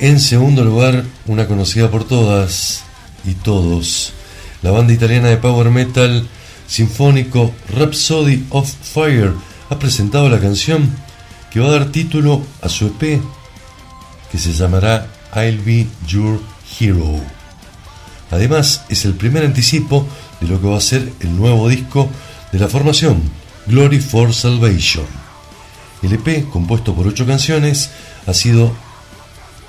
En 0.00 0.18
segundo 0.18 0.64
lugar, 0.64 1.04
una 1.26 1.46
conocida 1.46 1.90
por 1.90 2.04
todas 2.04 2.84
y 3.22 3.34
todos, 3.34 4.14
la 4.62 4.70
banda 4.70 4.94
italiana 4.94 5.28
de 5.28 5.36
power 5.36 5.68
metal 5.68 6.26
sinfónico 6.66 7.52
Rhapsody 7.68 8.46
of 8.48 8.66
Fire 8.66 9.34
ha 9.68 9.78
presentado 9.78 10.30
la 10.30 10.40
canción 10.40 10.90
que 11.50 11.60
va 11.60 11.68
a 11.68 11.72
dar 11.72 11.92
título 11.92 12.42
a 12.62 12.70
su 12.70 12.86
EP 12.86 13.20
que 14.32 14.38
se 14.38 14.54
llamará 14.54 15.06
I'll 15.36 15.58
Be 15.58 15.86
Your 16.06 16.40
Hero. 16.80 17.20
Además, 18.30 18.86
es 18.88 19.04
el 19.04 19.12
primer 19.12 19.44
anticipo 19.44 20.06
de 20.40 20.46
lo 20.46 20.62
que 20.62 20.66
va 20.66 20.78
a 20.78 20.80
ser 20.80 21.12
el 21.20 21.36
nuevo 21.36 21.68
disco 21.68 22.08
de 22.52 22.58
la 22.58 22.68
formación, 22.68 23.20
Glory 23.66 24.00
for 24.00 24.32
Salvation. 24.32 25.04
El 26.02 26.14
EP, 26.14 26.48
compuesto 26.48 26.94
por 26.94 27.06
ocho 27.06 27.26
canciones, 27.26 27.90
ha 28.26 28.32
sido 28.32 28.72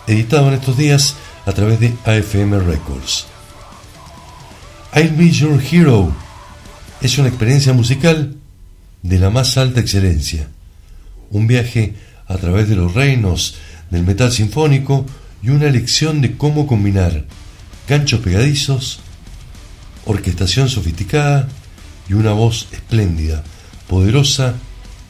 editado 0.07 0.47
en 0.47 0.55
estos 0.55 0.77
días 0.77 1.15
a 1.45 1.51
través 1.53 1.79
de 1.79 1.93
AFM 2.05 2.59
Records. 2.59 3.27
I'll 4.93 5.15
Be 5.15 5.31
Your 5.31 5.61
Hero 5.61 6.13
es 7.01 7.17
una 7.17 7.29
experiencia 7.29 7.73
musical 7.73 8.35
de 9.01 9.19
la 9.19 9.29
más 9.29 9.57
alta 9.57 9.79
excelencia, 9.79 10.47
un 11.29 11.47
viaje 11.47 11.95
a 12.27 12.37
través 12.37 12.69
de 12.69 12.75
los 12.75 12.93
reinos 12.93 13.55
del 13.89 14.03
metal 14.03 14.31
sinfónico 14.31 15.05
y 15.41 15.49
una 15.49 15.69
lección 15.69 16.21
de 16.21 16.37
cómo 16.37 16.67
combinar 16.67 17.25
ganchos 17.87 18.19
pegadizos, 18.19 18.99
orquestación 20.05 20.69
sofisticada 20.69 21.47
y 22.07 22.13
una 22.13 22.33
voz 22.33 22.67
espléndida, 22.71 23.43
poderosa 23.87 24.55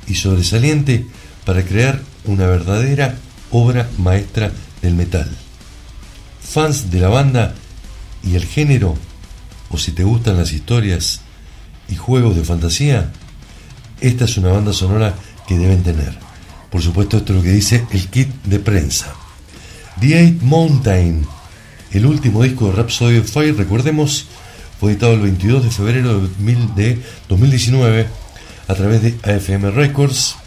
y 0.07 0.15
sobresaliente 0.15 1.05
para 1.45 1.63
crear 1.63 2.01
una 2.25 2.45
verdadera 2.47 3.15
obra 3.51 3.89
maestra 3.97 4.51
del 4.81 4.95
metal. 4.95 5.29
Fans 6.41 6.91
de 6.91 6.99
la 6.99 7.09
banda 7.09 7.55
y 8.23 8.35
el 8.35 8.45
género, 8.45 8.95
o 9.69 9.77
si 9.77 9.91
te 9.91 10.03
gustan 10.03 10.37
las 10.37 10.51
historias 10.51 11.21
y 11.87 11.95
juegos 11.95 12.35
de 12.35 12.43
fantasía, 12.43 13.11
esta 13.99 14.25
es 14.25 14.37
una 14.37 14.49
banda 14.49 14.73
sonora 14.73 15.13
que 15.47 15.57
deben 15.57 15.83
tener. 15.83 16.17
Por 16.69 16.81
supuesto, 16.81 17.17
esto 17.17 17.33
es 17.33 17.37
lo 17.37 17.43
que 17.43 17.51
dice 17.51 17.85
el 17.91 18.07
kit 18.07 18.29
de 18.43 18.59
prensa. 18.59 19.13
The 19.99 20.19
Eight 20.19 20.41
Mountain, 20.41 21.25
el 21.91 22.05
último 22.05 22.43
disco 22.43 22.67
de 22.67 22.73
Rhapsody 22.73 23.17
of 23.17 23.29
Fire, 23.29 23.55
recordemos, 23.55 24.25
fue 24.79 24.91
editado 24.91 25.13
el 25.13 25.19
22 25.19 25.63
de 25.63 25.69
febrero 25.69 26.21
de 26.75 26.99
2019 27.29 28.07
a 28.67 28.73
través 28.73 29.01
de 29.01 29.15
AFM 29.23 29.71
Records 29.71 30.37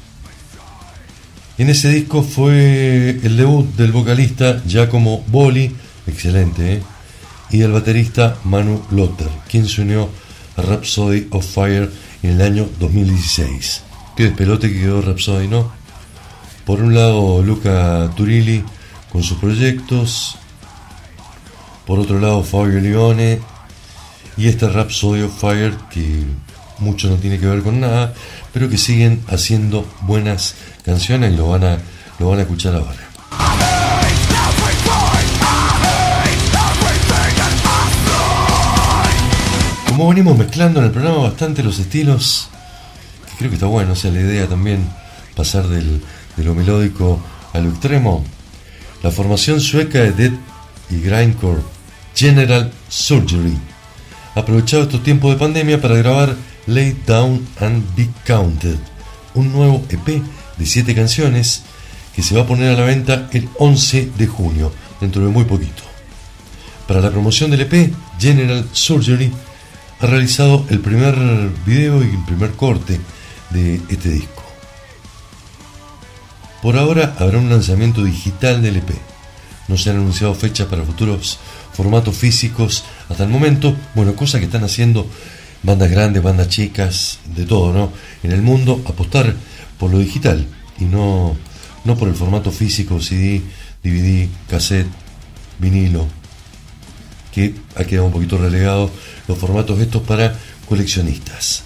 en 1.57 1.71
ese 1.71 1.89
disco 1.89 2.23
fue 2.23 3.11
el 3.11 3.37
debut 3.37 3.67
del 3.77 3.93
vocalista 3.93 4.61
Giacomo 4.67 5.25
Boli, 5.29 5.71
excelente, 6.07 6.75
¿eh? 6.75 6.83
y 7.51 7.59
del 7.59 7.71
baterista 7.71 8.37
Manu 8.45 8.83
Lotter, 8.91 9.29
quien 9.49 9.69
se 9.69 9.83
unió 9.83 10.09
a 10.57 10.63
Rhapsody 10.63 11.29
of 11.31 11.47
Fire 11.47 11.91
en 12.23 12.31
el 12.31 12.43
año 12.43 12.69
2016. 12.81 13.83
Qué 14.17 14.25
despelote 14.25 14.73
que 14.73 14.81
quedó 14.81 15.01
Rhapsody, 15.01 15.47
¿no? 15.47 15.71
Por 16.65 16.83
un 16.83 16.95
lado, 16.95 17.43
Luca 17.43 18.11
Turilli 18.17 18.65
con 19.13 19.23
sus 19.23 19.39
proyectos, 19.39 20.37
por 21.87 22.01
otro 22.01 22.19
lado, 22.19 22.43
Fabio 22.43 22.81
Leone, 22.81 23.39
y 24.37 24.49
este 24.49 24.69
Rhapsody 24.69 25.23
of 25.23 25.39
Fire 25.39 25.75
que 25.91 26.25
mucho 26.79 27.09
no 27.09 27.17
tiene 27.17 27.39
que 27.39 27.47
ver 27.47 27.63
con 27.63 27.81
nada, 27.81 28.15
pero 28.53 28.69
que 28.69 28.79
siguen 28.79 29.23
haciendo 29.29 29.87
buenas 30.03 30.57
canciones 30.85 31.33
y 31.33 31.37
lo 31.37 31.49
van 31.49 31.65
a, 31.65 31.79
lo 32.19 32.31
van 32.31 32.39
a 32.39 32.43
escuchar 32.43 32.75
ahora. 32.75 33.05
como 39.97 40.09
venimos 40.09 40.37
mezclando 40.37 40.81
en 40.81 40.87
el 40.87 40.91
programa 40.91 41.19
bastante 41.19 41.63
los 41.63 41.79
estilos, 41.79 42.49
que 43.31 43.37
creo 43.39 43.49
que 43.49 43.55
está 43.55 43.67
bueno, 43.67 43.93
o 43.93 43.95
sea, 43.95 44.11
la 44.11 44.23
idea 44.23 44.49
también 44.49 44.89
pasar 45.37 45.69
del, 45.69 46.03
de 46.37 46.43
lo 46.43 46.53
melódico 46.53 47.21
a 47.53 47.61
lo 47.61 47.71
extremo, 47.71 48.25
la 49.05 49.13
formación 49.13 49.61
sueca 49.61 50.01
de 50.01 50.11
Dead 50.11 50.33
y 50.91 51.01
Grindcore 51.01 51.63
General 52.13 52.73
Surgery 52.89 53.57
ha 54.35 54.41
aprovechado 54.41 54.83
estos 54.83 55.05
tiempos 55.05 55.31
de 55.31 55.37
pandemia 55.39 55.81
para 55.81 55.95
grabar 55.95 56.35
Lay 56.67 56.97
Down 57.07 57.47
and 57.61 57.85
Be 57.95 58.09
Counted, 58.27 58.79
un 59.35 59.53
nuevo 59.53 59.85
EP 59.91 60.21
de 60.59 60.67
7 60.67 60.95
canciones 60.95 61.63
que 62.15 62.23
se 62.23 62.35
va 62.35 62.43
a 62.43 62.47
poner 62.47 62.71
a 62.75 62.81
la 62.81 62.87
venta 62.87 63.29
el 63.33 63.49
11 63.59 64.13
de 64.17 64.27
junio, 64.27 64.73
dentro 65.01 65.23
de 65.23 65.29
muy 65.29 65.45
poquito. 65.45 65.83
Para 66.87 67.01
la 67.01 67.11
promoción 67.11 67.51
del 67.51 67.63
EP, 67.63 67.93
General 68.19 68.69
Surgery 68.73 69.33
ha 70.01 70.07
realizado 70.07 70.67
el 70.69 70.81
primer 70.81 71.17
video 71.67 72.03
y 72.03 72.11
el 72.11 72.25
primer 72.25 72.53
corte 72.53 73.01
de 73.51 73.81
este 73.89 74.11
disco. 74.11 74.43
Por 76.63 76.77
ahora 76.77 77.15
habrá 77.19 77.39
un 77.39 77.51
lanzamiento 77.51 78.05
digital 78.05 78.63
del 78.63 78.77
EP. 78.77 78.91
No 79.69 79.77
se 79.77 79.91
han 79.91 79.97
anunciado 79.97 80.35
fechas 80.35 80.67
para 80.67 80.83
futuros 80.83 81.39
formatos 81.73 82.17
físicos 82.17 82.85
hasta 83.09 83.25
el 83.25 83.31
momento. 83.31 83.77
Bueno, 83.95 84.15
cosa 84.15 84.39
que 84.39 84.47
están 84.47 84.65
haciendo 84.65 85.07
bandas 85.63 85.91
grandes, 85.91 86.23
bandas 86.23 86.49
chicas, 86.49 87.19
de 87.35 87.45
todo, 87.45 87.73
¿no? 87.73 87.93
En 88.23 88.33
el 88.33 88.43
mundo, 88.43 88.83
apostar 88.87 89.35
por 89.85 89.93
lo 89.93 89.99
digital 89.99 90.47
y 90.81 90.87
no, 90.87 91.37
no 91.85 91.97
por 91.99 92.09
el 92.09 92.15
formato 92.15 92.51
físico, 92.51 93.03
CD, 93.03 93.43
DVD, 93.83 94.27
cassette, 94.49 94.89
vinilo, 95.59 96.07
que 97.31 97.55
ha 97.77 97.85
quedado 97.85 98.07
un 98.07 98.13
poquito 98.13 98.39
relegado 98.39 98.91
los 99.29 99.37
formatos 99.37 99.79
estos 99.81 100.01
para 100.05 100.41
coleccionistas. 100.67 101.65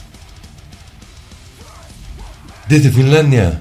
Desde 2.69 2.91
Finlandia, 2.91 3.61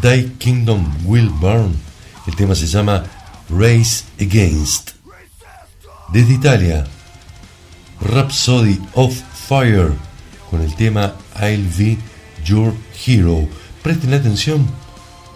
Die 0.00 0.34
Kingdom 0.38 0.86
Will 1.04 1.28
Burn, 1.28 1.74
el 2.28 2.36
tema 2.36 2.54
se 2.54 2.68
llama 2.68 3.02
Race 3.50 4.04
Against. 4.20 4.90
Desde 6.12 6.32
Italia, 6.32 6.86
Rhapsody 8.00 8.80
of 8.94 9.20
Fire, 9.48 9.94
con 10.48 10.62
el 10.62 10.72
tema 10.76 11.16
I'll 11.40 11.68
Be 11.76 11.98
Your 12.44 12.72
Hero. 13.04 13.48
Presten 13.86 14.14
atención 14.14 14.66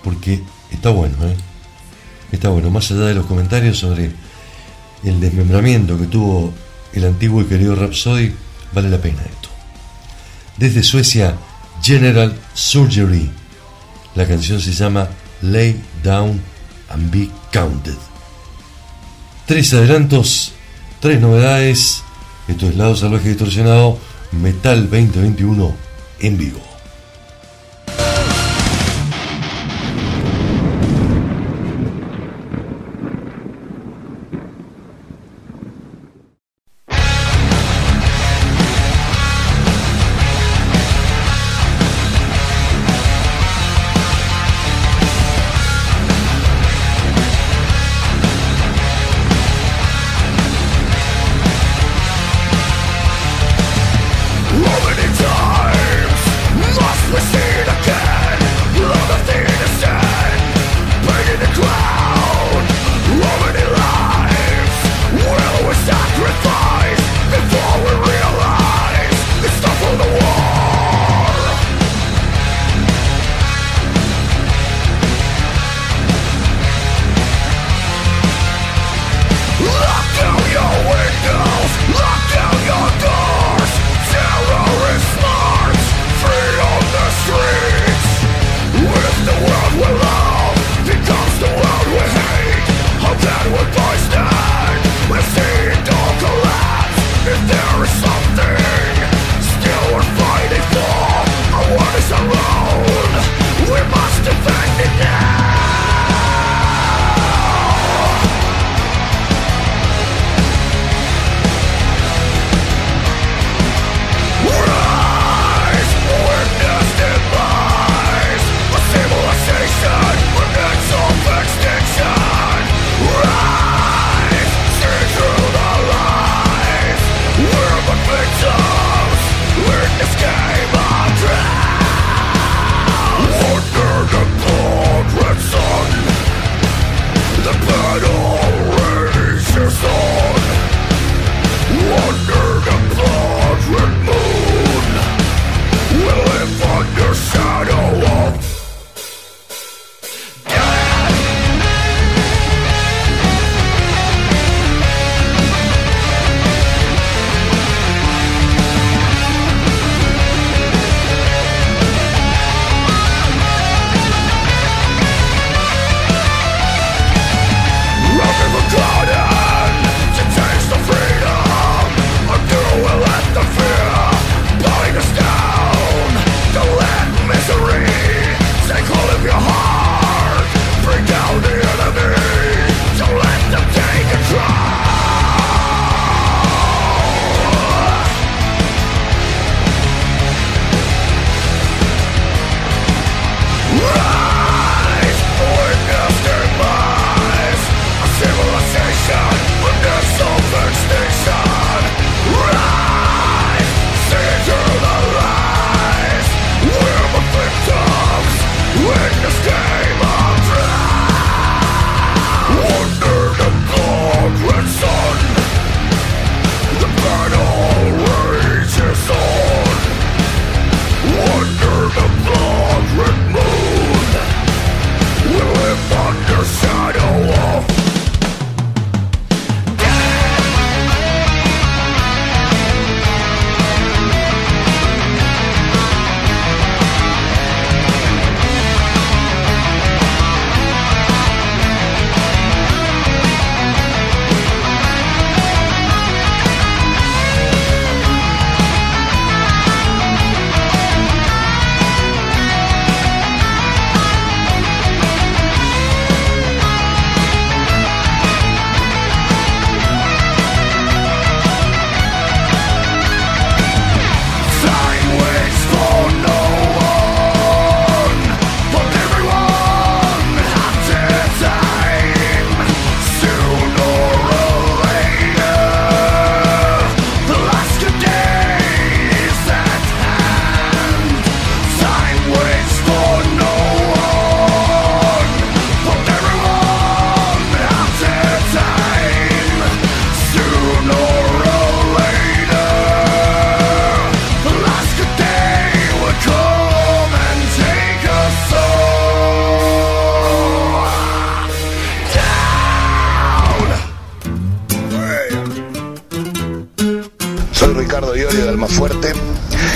porque 0.03 0.42
está 0.72 0.90
bueno, 0.90 1.14
¿eh? 1.22 1.36
Está 2.32 2.48
bueno, 2.48 2.68
más 2.68 2.90
allá 2.90 3.03
de 3.03 3.14
los 3.14 3.26
comentarios 3.26 3.78
sobre 3.78 4.11
el 5.05 5.20
desmembramiento 5.20 5.96
que 5.96 6.07
tuvo 6.07 6.53
el 6.92 7.05
antiguo 7.05 7.42
y 7.42 7.44
querido 7.44 7.76
Rhapsody, 7.76 8.34
vale 8.72 8.90
la 8.90 8.98
pena 8.98 9.22
esto. 9.22 9.51
Desde 10.57 10.82
Suecia, 10.82 11.36
General 11.80 12.36
Surgery. 12.53 13.30
La 14.16 14.26
canción 14.26 14.61
se 14.61 14.72
llama 14.72 15.09
Lay 15.42 15.80
Down 16.03 16.40
and 16.88 17.09
Be 17.12 17.30
Counted. 17.53 17.98
Tres 19.46 19.72
adelantos, 19.74 20.55
tres 20.98 21.20
novedades. 21.20 22.03
Esto 22.48 22.68
es 22.68 22.74
Lado 22.74 22.96
Salvaje 22.96 23.28
Distorsionado, 23.28 23.96
Metal 24.32 24.90
2021 24.90 25.72
en 26.18 26.36
vivo. 26.36 26.69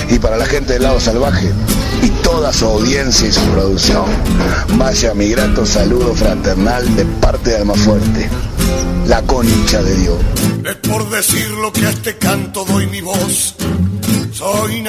y 0.09 0.17
para 0.17 0.35
la 0.35 0.47
gente 0.47 0.73
del 0.73 0.81
lado 0.81 0.99
salvaje 0.99 1.51
y 2.01 2.09
toda 2.23 2.51
su 2.51 2.65
audiencia 2.65 3.27
y 3.27 3.31
su 3.31 3.41
producción, 3.51 4.05
vaya 4.77 5.13
mi 5.13 5.29
grato 5.29 5.63
saludo 5.63 6.15
fraternal 6.15 6.95
de 6.95 7.05
parte 7.21 7.51
de 7.51 7.57
Alma 7.57 7.75
Fuerte, 7.75 8.27
la 9.05 9.21
concha 9.21 9.83
de 9.83 9.95
Dios. 9.95 10.17
Es 10.65 10.75
por 10.89 11.07
decir 11.11 11.47
lo 11.51 11.71
que 11.71 11.85
a 11.85 11.89
este 11.91 12.17
canto 12.17 12.65
doy 12.65 12.87
mi 12.87 13.01
voz. 13.01 13.55
Soy 14.31 14.81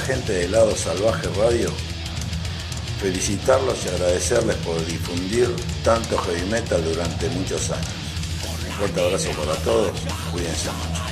gente 0.00 0.32
de 0.32 0.48
Lado 0.48 0.76
Salvaje 0.76 1.28
Radio, 1.36 1.70
felicitarlos 3.00 3.78
y 3.84 3.88
agradecerles 3.88 4.56
por 4.56 4.84
difundir 4.86 5.48
tanto 5.84 6.18
heavy 6.18 6.48
metal 6.50 6.82
durante 6.84 7.28
muchos 7.30 7.70
años. 7.70 7.86
Un 8.66 8.72
fuerte 8.74 9.00
abrazo 9.00 9.30
para 9.30 9.54
todos, 9.62 9.92
cuídense 10.32 10.68
mucho. 10.70 11.10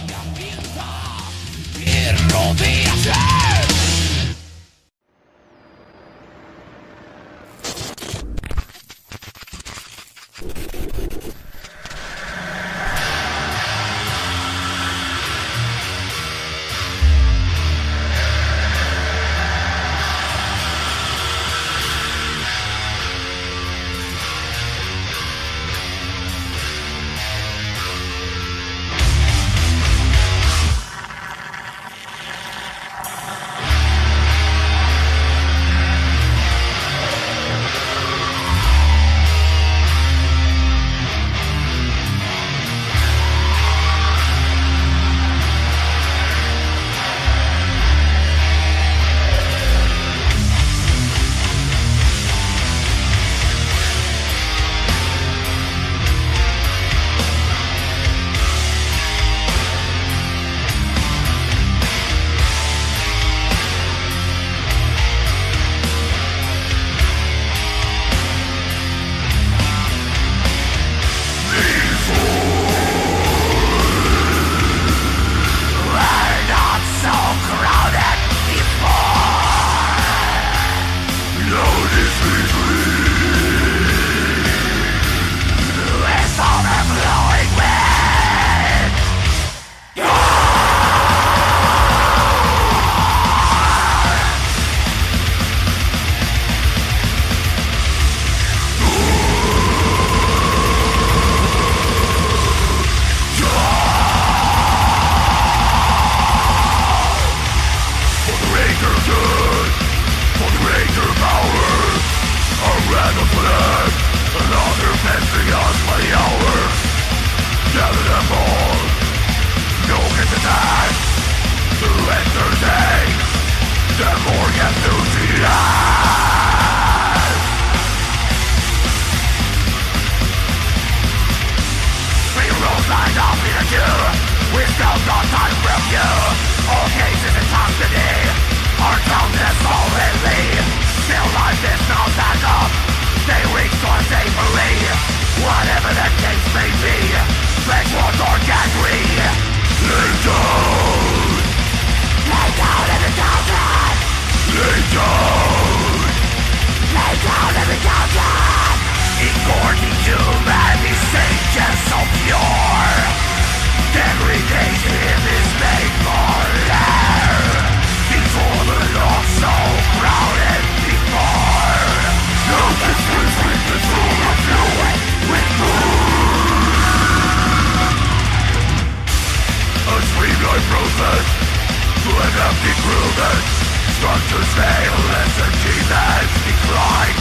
Empty 183.18 183.34
crewman 183.34 183.58
Structures 183.98 184.50
fail, 184.54 184.98
energy 185.10 185.76
that's 185.90 186.34
decline. 186.46 187.18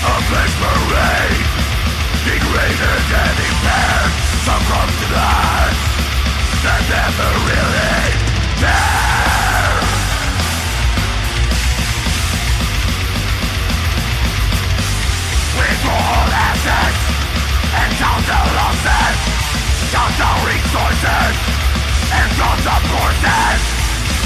A 0.00 0.14
place 0.30 0.54
parade 0.62 1.46
Degraded 2.24 3.04
and 3.10 3.38
impaired 3.42 4.12
Some 4.46 4.62
come 4.70 4.88
to 4.88 5.06
that 5.10 5.72
That 6.62 6.82
never 6.88 7.30
really 7.48 8.06
care 8.60 9.80
With 15.58 15.82
all 15.90 16.26
assets 16.38 17.02
And 17.74 17.90
count 17.98 18.24
the 18.30 18.40
losses. 18.56 19.16
Count 19.90 20.14
the 20.16 20.30
resources 20.48 21.34
And 22.14 22.28
count 22.38 22.60
the 22.62 22.76
courses 22.88 23.79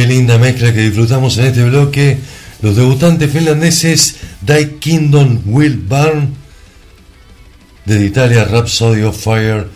Qué 0.00 0.06
linda 0.06 0.38
mezcla 0.38 0.72
que 0.72 0.80
disfrutamos 0.80 1.36
en 1.36 1.44
este 1.44 1.62
bloque. 1.62 2.16
Los 2.62 2.74
debutantes 2.74 3.30
finlandeses 3.30 4.16
Die 4.40 4.78
Kingdom 4.78 5.42
Will 5.44 5.76
Burn 5.76 6.36
de 7.84 8.06
Italia 8.06 8.46
Rhapsody 8.46 9.02
of 9.02 9.22
Fire 9.22 9.66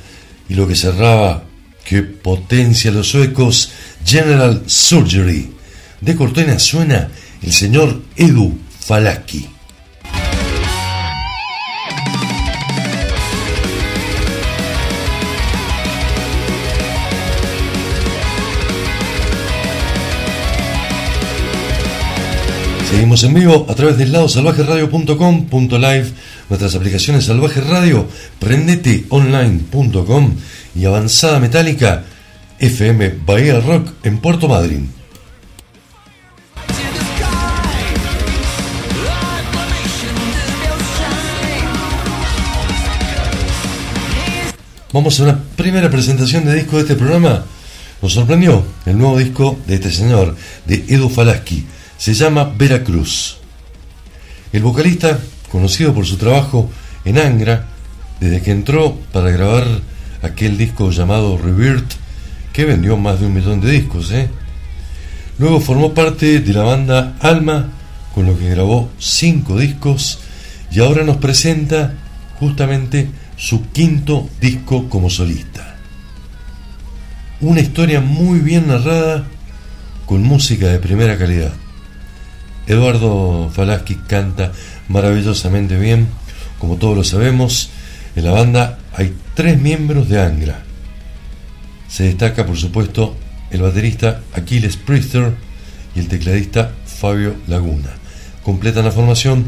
y 0.49 0.55
lo 0.55 0.67
que 0.67 0.77
cerraba, 0.77 1.45
que 1.85 2.03
potencia 2.03 2.91
los 2.91 3.09
suecos, 3.09 3.73
General 4.03 4.63
Surgery. 4.65 5.53
De 6.01 6.17
Cortena 6.17 6.59
suena 6.59 7.11
el 7.43 7.53
señor 7.53 8.01
Edu 8.17 8.59
Falaki. 8.81 9.54
Seguimos 22.95 23.25
en 23.25 23.35
vivo 23.35 23.67
a 23.69 23.75
través 23.75 23.99
del 23.99 24.13
lado 24.13 24.29
salvajeradio.com.live, 24.29 26.13
nuestras 26.49 26.77
aplicaciones 26.77 27.25
Salvaje 27.25 27.61
Radio, 27.61 28.07
prendeteonline.com 28.39 30.35
y 30.77 30.85
Avanzada 30.85 31.41
Metálica 31.41 32.05
FM 32.61 33.15
Bahía 33.27 33.59
Rock 33.59 33.95
en 34.05 34.19
Puerto 34.19 34.47
Madryn. 34.47 34.89
Vamos 44.93 45.19
a 45.19 45.23
una 45.25 45.43
primera 45.57 45.91
presentación 45.91 46.45
de 46.45 46.55
disco 46.55 46.77
de 46.77 46.83
este 46.83 46.95
programa. 46.95 47.45
Nos 48.01 48.13
sorprendió 48.13 48.65
el 48.87 48.97
nuevo 48.97 49.19
disco 49.19 49.59
de 49.67 49.75
este 49.75 49.91
señor, 49.91 50.37
de 50.65 50.85
Edu 50.87 51.09
Falaski. 51.09 51.67
Se 51.97 52.15
llama 52.15 52.53
Veracruz. 52.57 53.39
El 54.53 54.63
vocalista, 54.63 55.19
conocido 55.51 55.95
por 55.95 56.07
su 56.07 56.17
trabajo 56.17 56.71
en 57.05 57.19
Angra, 57.19 57.67
desde 58.21 58.43
que 58.43 58.51
entró 58.51 58.97
para 59.13 59.31
grabar 59.31 59.67
aquel 60.23 60.57
disco 60.57 60.91
llamado 60.91 61.39
Rebirth, 61.39 61.93
que 62.53 62.65
vendió 62.65 62.97
más 62.97 63.21
de 63.21 63.27
un 63.27 63.35
millón 63.35 63.61
de 63.61 63.71
discos. 63.71 64.11
¿eh? 64.13 64.29
Luego 65.39 65.61
formó 65.61 65.93
parte 65.93 66.41
de 66.41 66.53
la 66.53 66.63
banda 66.63 67.17
Alma, 67.21 67.71
con 68.15 68.27
lo 68.27 68.39
que 68.39 68.51
grabó 68.51 68.91
cinco 68.99 69.59
discos, 69.59 70.21
y 70.71 70.81
ahora 70.81 71.05
nos 71.05 71.17
presenta 71.17 71.95
justamente 72.39 73.09
su 73.37 73.71
quinto 73.71 74.29
disco 74.41 74.89
como 74.89 75.11
solista. 75.11 75.77
Una 77.41 77.61
historia 77.61 78.01
muy 78.01 78.39
bien 78.39 78.69
narrada, 78.69 79.25
con 80.07 80.23
música 80.23 80.69
de 80.69 80.79
primera 80.79 81.19
calidad. 81.19 81.53
Eduardo 82.67 83.51
Falaski 83.53 83.97
canta 83.97 84.53
maravillosamente 84.89 85.79
bien, 85.79 86.09
como 86.59 86.77
todos 86.77 86.97
lo 86.97 87.05
sabemos. 87.05 87.71
En 88.17 88.25
la 88.25 88.33
banda 88.33 88.79
hay 88.95 89.15
tres 89.35 89.61
miembros 89.61 90.09
de 90.09 90.21
Angra. 90.21 90.63
Se 91.89 92.05
destaca, 92.05 92.47
por 92.47 92.57
supuesto, 92.57 93.17
el 93.51 93.63
baterista 93.63 94.23
Aquiles 94.33 94.77
Priester 94.77 95.35
y 95.95 96.01
el 96.01 96.09
tecladista 96.09 96.73
Fabio 96.87 97.37
Laguna. 97.47 97.91
Completan 98.43 98.85
la 98.85 98.93
formación 98.93 99.47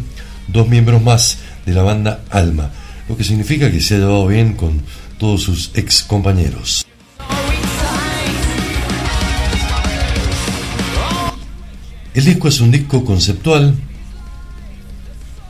dos 0.48 0.68
miembros 0.68 1.02
más 1.02 1.38
de 1.64 1.74
la 1.74 1.82
banda 1.82 2.20
Alma, 2.30 2.70
lo 3.08 3.16
que 3.16 3.24
significa 3.24 3.70
que 3.70 3.80
se 3.80 3.96
ha 3.96 3.98
llevado 3.98 4.26
bien 4.26 4.54
con 4.54 4.82
todos 5.18 5.42
sus 5.42 5.70
ex 5.74 6.02
compañeros. 6.02 6.86
El 12.16 12.24
disco 12.24 12.48
es 12.48 12.62
un 12.62 12.70
disco 12.70 13.04
conceptual, 13.04 13.74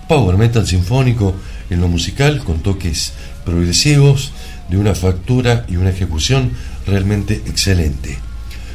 power 0.08 0.36
metal 0.36 0.66
sinfónico 0.66 1.32
en 1.70 1.80
lo 1.80 1.86
musical, 1.86 2.42
con 2.42 2.58
toques 2.58 3.12
progresivos, 3.44 4.32
de 4.68 4.76
una 4.76 4.96
factura 4.96 5.64
y 5.68 5.76
una 5.76 5.90
ejecución 5.90 6.50
realmente 6.84 7.34
excelente. 7.46 8.18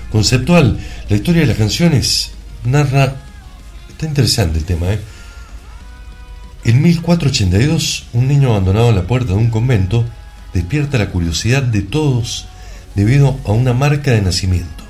Conceptual, 0.09 0.79
la 1.09 1.15
historia 1.17 1.41
de 1.41 1.47
las 1.47 1.57
canciones 1.57 2.31
narra, 2.63 3.17
está 3.89 4.05
interesante 4.05 4.59
el 4.59 4.63
tema, 4.63 4.93
¿eh? 4.93 5.01
En 6.63 6.81
1482, 6.81 8.05
un 8.13 8.29
niño 8.29 8.51
abandonado 8.51 8.87
en 8.91 8.95
la 8.95 9.07
puerta 9.07 9.33
de 9.33 9.39
un 9.39 9.49
convento 9.49 10.05
despierta 10.53 10.97
la 10.97 11.09
curiosidad 11.09 11.61
de 11.61 11.81
todos 11.81 12.45
debido 12.95 13.37
a 13.45 13.51
una 13.51 13.73
marca 13.73 14.11
de 14.11 14.21
nacimiento, 14.21 14.80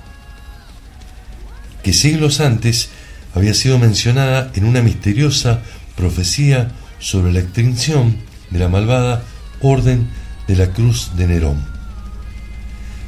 que 1.83 1.93
siglos 1.93 2.39
antes 2.39 2.89
había 3.33 3.53
sido 3.53 3.79
mencionada 3.79 4.51
en 4.55 4.65
una 4.65 4.81
misteriosa 4.81 5.61
profecía 5.95 6.71
sobre 6.99 7.33
la 7.33 7.39
extinción 7.39 8.17
de 8.49 8.59
la 8.59 8.69
malvada 8.69 9.23
Orden 9.61 10.07
de 10.47 10.55
la 10.55 10.71
Cruz 10.71 11.11
de 11.15 11.27
Nerón. 11.27 11.63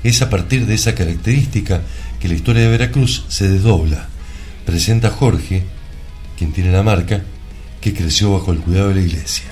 Es 0.03 0.21
a 0.21 0.29
partir 0.29 0.65
de 0.65 0.75
esa 0.75 0.95
característica 0.95 1.81
que 2.19 2.27
la 2.27 2.35
historia 2.35 2.63
de 2.63 2.69
Veracruz 2.69 3.25
se 3.29 3.49
desdobla. 3.49 4.07
Presenta 4.65 5.09
a 5.09 5.11
Jorge, 5.11 5.63
quien 6.37 6.51
tiene 6.51 6.71
la 6.71 6.83
marca, 6.83 7.23
que 7.81 7.93
creció 7.93 8.31
bajo 8.31 8.51
el 8.51 8.59
cuidado 8.59 8.89
de 8.89 8.95
la 8.95 9.01
iglesia. 9.01 9.45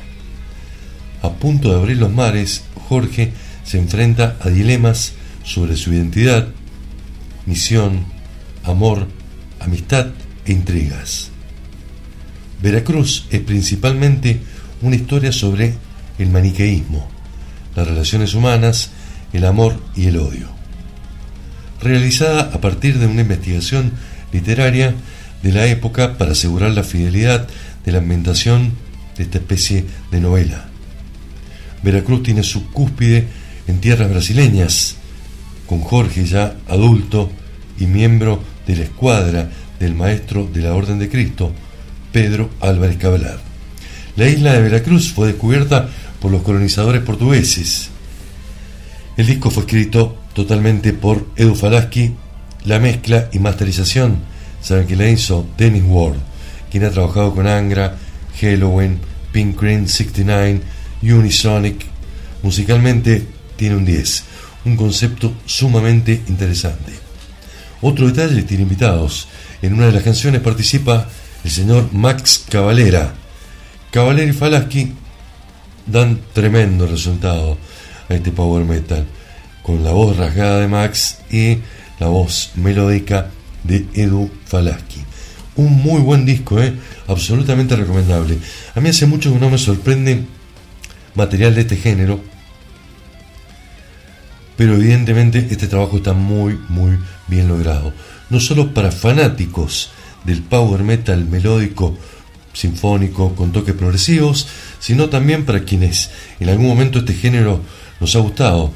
A 1.22 1.32
punto 1.32 1.70
de 1.70 1.76
abrir 1.76 1.98
los 1.98 2.12
mares, 2.12 2.64
Jorge 2.88 3.34
se 3.64 3.78
enfrenta 3.78 4.38
a 4.42 4.50
dilemas 4.50 5.14
sobre 5.44 5.76
su 5.76 5.94
identidad, 5.94 6.48
misión, 7.46 8.06
amor, 8.64 9.08
amistad 9.62 10.08
e 10.46 10.52
intrigas. 10.52 11.30
Veracruz 12.62 13.26
es 13.32 13.42
principalmente 13.42 14.40
una 14.82 14.96
historia 14.96 15.32
sobre 15.32 15.74
el 16.20 16.30
maniqueísmo, 16.30 17.08
las 17.76 17.88
relaciones 17.88 18.34
humanas, 18.34 18.92
el 19.34 19.46
amor 19.46 19.82
y 19.96 20.08
el 20.08 20.18
odio. 20.18 20.50
Realizada 21.82 22.52
a 22.54 22.62
partir 22.62 23.00
de 23.00 23.08
una 23.08 23.22
investigación 23.22 23.92
literaria 24.32 24.94
de 25.42 25.52
la 25.52 25.66
época 25.66 26.18
para 26.18 26.34
asegurar 26.34 26.72
la 26.72 26.84
fidelidad 26.84 27.48
de 27.86 27.92
la 27.92 27.98
ambientación 27.98 28.74
de 29.18 29.24
esta 29.24 29.40
especie 29.40 29.86
de 30.12 30.20
novela. 30.20 30.68
Veracruz 31.84 32.22
tiene 32.22 32.44
su 32.44 32.70
cúspide 32.72 33.28
en 33.68 33.80
tierras 33.80 34.10
brasileñas, 34.10 34.98
con 35.66 35.82
Jorge 35.82 36.26
ya 36.26 36.56
adulto 36.68 37.32
y 37.80 37.88
miembro 37.88 38.44
de 38.72 38.78
la 38.78 38.84
escuadra 38.84 39.50
del 39.80 39.96
maestro 39.96 40.48
de 40.52 40.62
la 40.62 40.74
Orden 40.74 40.98
de 40.98 41.10
Cristo, 41.10 41.52
Pedro 42.12 42.50
Álvarez 42.62 42.98
Cabral. 42.98 43.40
La 44.16 44.28
isla 44.28 44.54
de 44.54 44.62
Veracruz 44.62 45.12
fue 45.12 45.28
descubierta 45.28 45.90
por 46.20 46.32
los 46.32 46.42
colonizadores 46.42 47.02
portugueses. 47.02 47.90
El 49.18 49.28
disco 49.28 49.52
fue 49.52 49.64
escrito 49.64 50.18
totalmente 50.34 50.94
por 50.94 51.28
Edu 51.36 51.56
Falaschi, 51.56 52.14
la 52.66 52.80
mezcla 52.80 53.30
y 53.34 53.40
masterización, 53.40 54.20
saben 54.62 54.88
que 54.88 54.96
la 54.96 55.10
hizo 55.10 55.48
Dennis 55.58 55.84
Ward, 55.86 56.18
quien 56.70 56.86
ha 56.86 56.92
trabajado 56.92 57.34
con 57.34 57.48
Angra, 57.48 57.98
Halloween, 58.40 59.00
Pink 59.32 59.60
Green 59.60 59.88
69, 59.88 60.62
Unisonic. 61.04 61.86
Musicalmente 62.44 63.26
tiene 63.56 63.76
un 63.76 63.86
10, 63.86 64.24
un 64.66 64.78
concepto 64.78 65.34
sumamente 65.46 66.22
interesante. 66.28 67.11
Otro 67.82 68.08
detalle 68.08 68.44
tiene 68.44 68.64
invitados. 68.64 69.28
En 69.62 69.74
una 69.74 69.88
de 69.88 69.92
las 69.92 70.04
canciones 70.04 70.42
participa 70.42 71.08
el 71.44 71.52
señor 71.52 71.90
Max 71.92 72.46
Cavalera. 72.50 73.14
Cavalera 73.92 74.30
y 74.30 74.34
Falaschi 74.34 74.94
dan 75.86 76.20
tremendo 76.34 76.88
resultado 76.88 77.58
a 78.08 78.14
este 78.14 78.32
power 78.32 78.64
metal, 78.66 79.06
con 79.64 79.84
la 79.84 79.92
voz 79.92 80.18
rasgada 80.18 80.60
de 80.60 80.68
Max 80.68 81.18
y 81.32 81.58
la 82.00 82.08
voz 82.08 82.52
melódica 82.56 83.30
de 83.64 83.86
Edu 83.94 84.30
Falaschi. 84.46 85.04
Un 85.56 85.74
muy 85.74 86.02
buen 86.02 86.26
disco, 86.26 86.62
¿eh? 86.62 86.74
absolutamente 87.08 87.76
recomendable. 87.76 88.38
A 88.76 88.80
mí 88.80 88.90
hace 88.90 89.06
mucho 89.06 89.34
que 89.34 89.40
no 89.40 89.50
me 89.50 89.58
sorprende 89.58 90.24
material 91.16 91.56
de 91.56 91.62
este 91.62 91.76
género, 91.76 92.22
pero 94.62 94.76
evidentemente 94.76 95.48
este 95.50 95.66
trabajo 95.66 95.98
está 95.98 96.14
muy, 96.14 96.56
muy 96.70 97.00
bien 97.26 97.48
logrado. 97.48 97.92
No 98.30 98.40
solo 98.40 98.76
para 98.76 98.92
fanáticos 98.92 99.90
del 100.24 100.44
power 100.44 100.84
metal 100.84 101.26
melódico, 101.26 101.98
sinfónico, 102.54 103.34
con 103.34 103.52
toques 103.52 103.74
progresivos, 103.74 104.48
sino 104.80 105.10
también 105.10 105.46
para 105.46 105.64
quienes 105.64 106.12
en 106.40 106.50
algún 106.50 106.68
momento 106.68 107.00
este 107.00 107.16
género 107.16 107.60
nos 108.00 108.16
ha 108.16 108.20
gustado. 108.20 108.72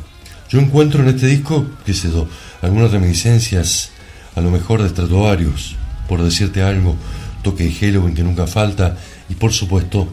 Yo 0.50 0.60
encuentro 0.60 1.04
en 1.04 1.10
este 1.10 1.28
disco, 1.28 1.68
qué 1.86 1.94
sé 1.94 2.10
yo, 2.12 2.28
algunas 2.64 2.90
reminiscencias, 2.90 3.92
a 4.34 4.42
lo 4.42 4.50
mejor 4.50 4.82
de 4.82 4.90
Stratovarius, 4.90 5.76
por 6.10 6.24
decirte 6.24 6.64
algo, 6.64 6.96
toque 7.44 7.66
de 7.66 7.74
Halloween 7.76 8.16
que 8.16 8.24
nunca 8.24 8.48
falta, 8.48 8.98
y 9.30 9.36
por 9.36 9.54
supuesto, 9.54 10.12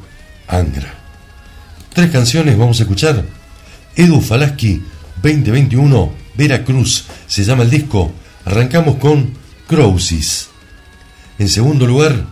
Angra. 0.49 0.93
Tres 1.95 2.11
canciones 2.11 2.59
vamos 2.59 2.79
a 2.79 2.83
escuchar. 2.83 3.25
Edu 3.97 4.21
Falaschi, 4.21 4.83
2021, 5.23 6.13
Veracruz, 6.35 7.05
se 7.27 7.45
llama 7.45 7.63
el 7.63 7.71
disco. 7.71 8.13
Arrancamos 8.45 8.97
con 8.97 9.35
Crowsis. 9.69 10.49
En 11.39 11.49
segundo 11.49 11.87
lugar, 11.87 12.27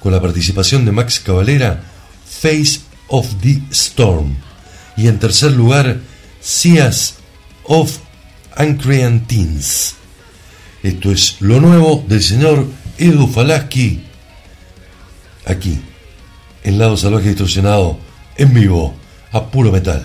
con 0.00 0.12
la 0.12 0.20
participación 0.20 0.84
de 0.84 0.92
Max 0.92 1.20
Cavalera, 1.20 1.82
Face 2.24 2.80
of 3.08 3.26
the 3.42 3.60
Storm. 3.70 4.34
Y 4.96 5.08
en 5.08 5.18
tercer 5.18 5.52
lugar, 5.52 6.00
Seas 6.40 7.16
of 7.64 7.98
Ancreantines. 8.56 9.94
Esto 10.82 11.12
es 11.12 11.36
lo 11.40 11.60
nuevo 11.60 12.04
del 12.08 12.22
señor 12.22 12.66
Edu 12.98 13.28
Falaschi. 13.28 14.02
Aquí, 15.46 15.78
en 16.64 16.78
Lado 16.78 16.96
Salvaje 16.96 17.28
Distorsionado, 17.28 17.98
en 18.36 18.54
vivo, 18.54 18.94
a 19.32 19.50
puro 19.50 19.70
metal. 19.70 20.02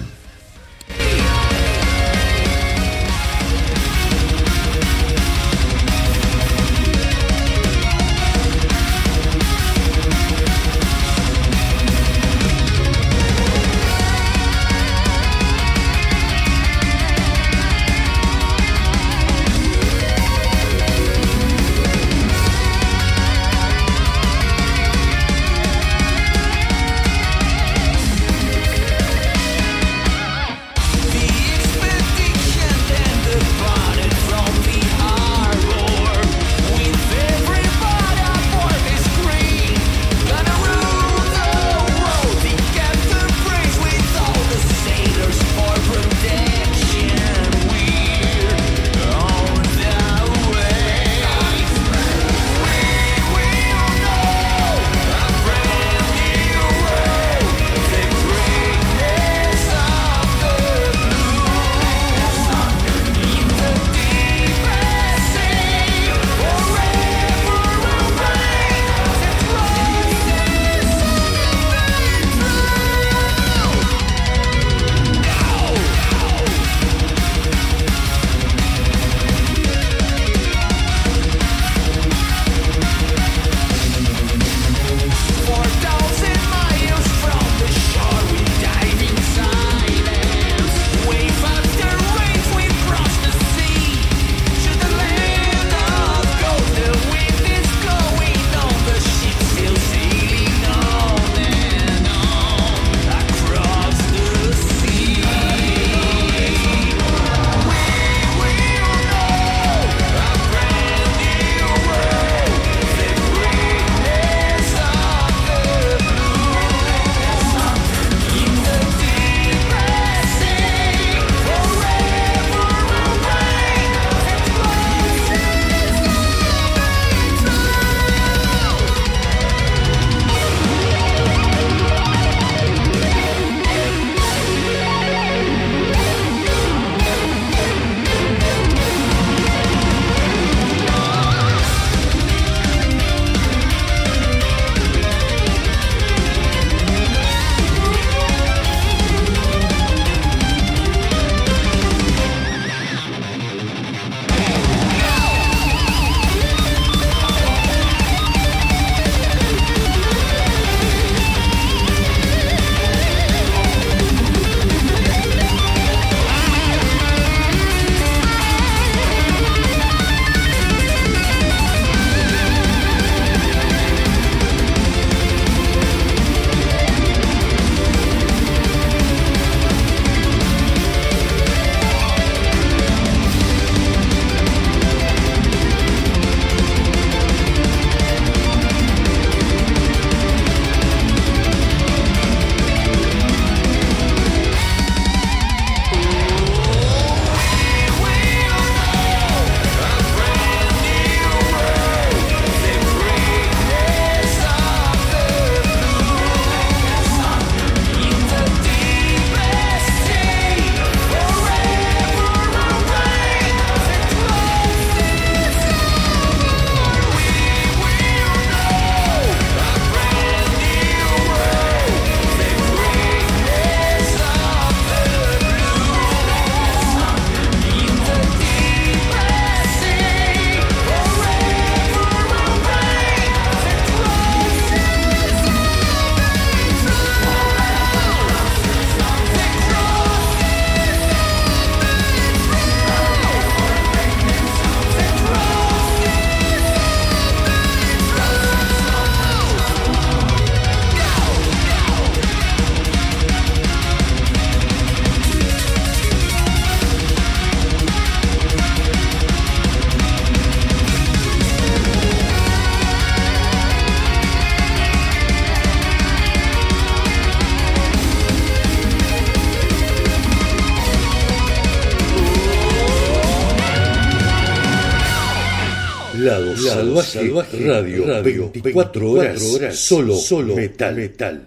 Salvaje, 277.17 277.51
salvaje, 277.51 277.67
radio, 277.67 278.05
radio, 278.05 278.51
24 278.53 279.11
horas, 279.11 279.53
horas, 279.53 279.79
solo, 279.79 280.15
solo 280.15 280.55
metal, 280.55 280.95
metal. 280.95 281.45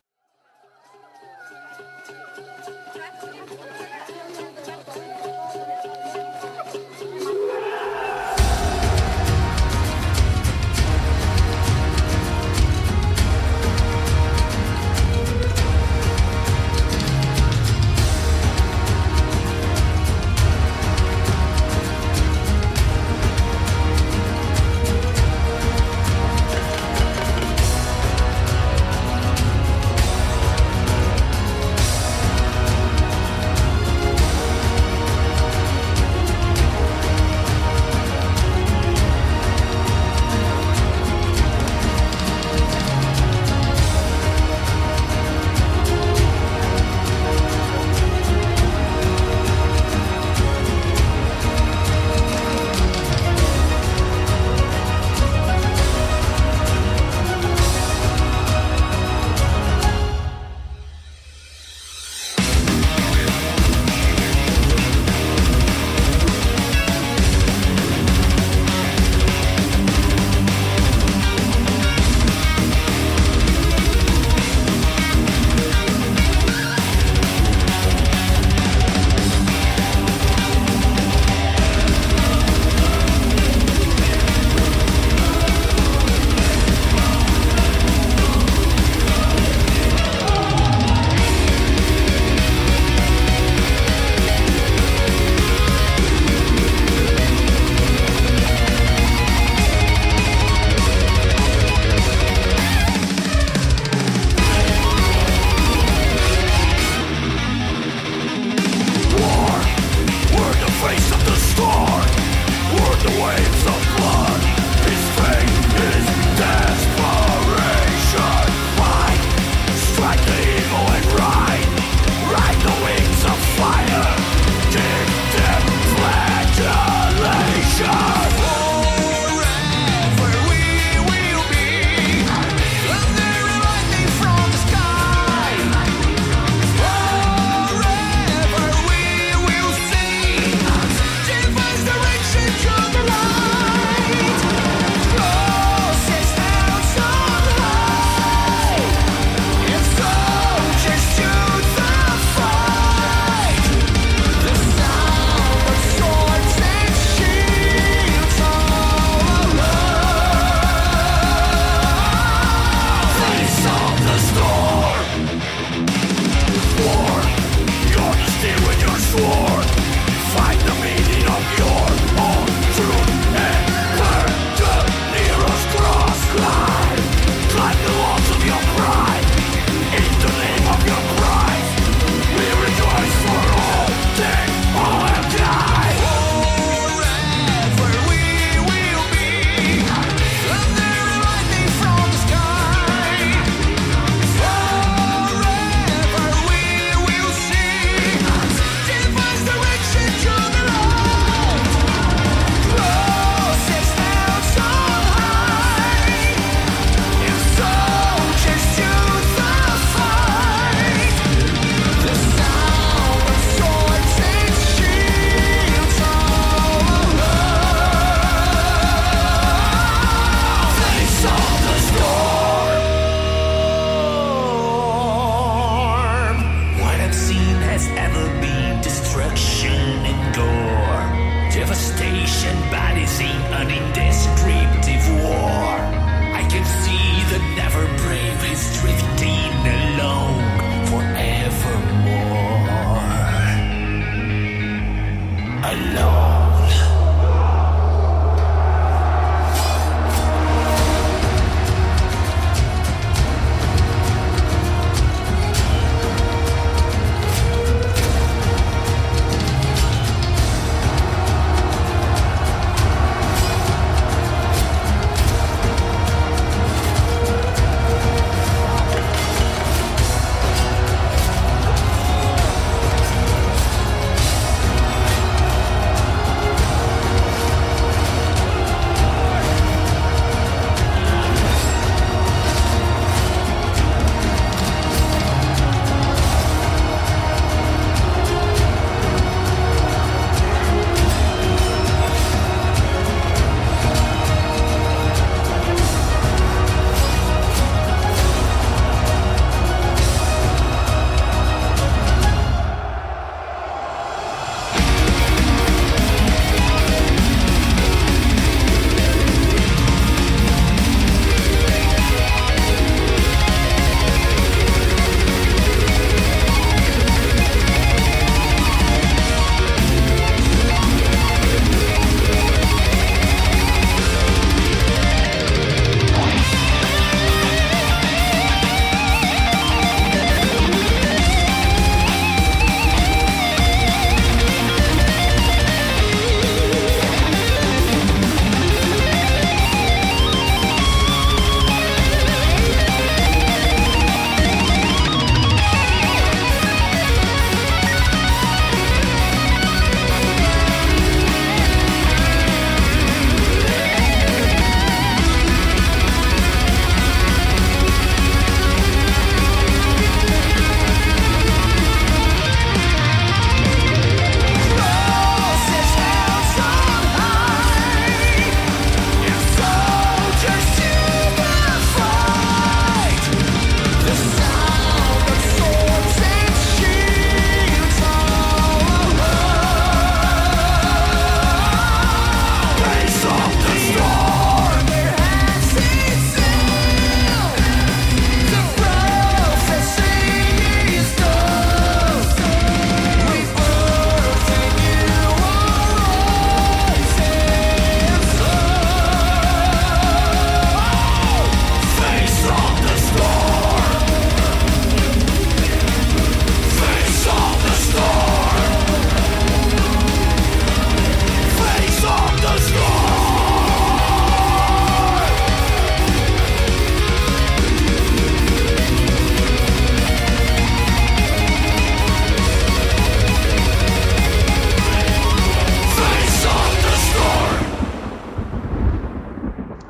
sword. 169.10 169.49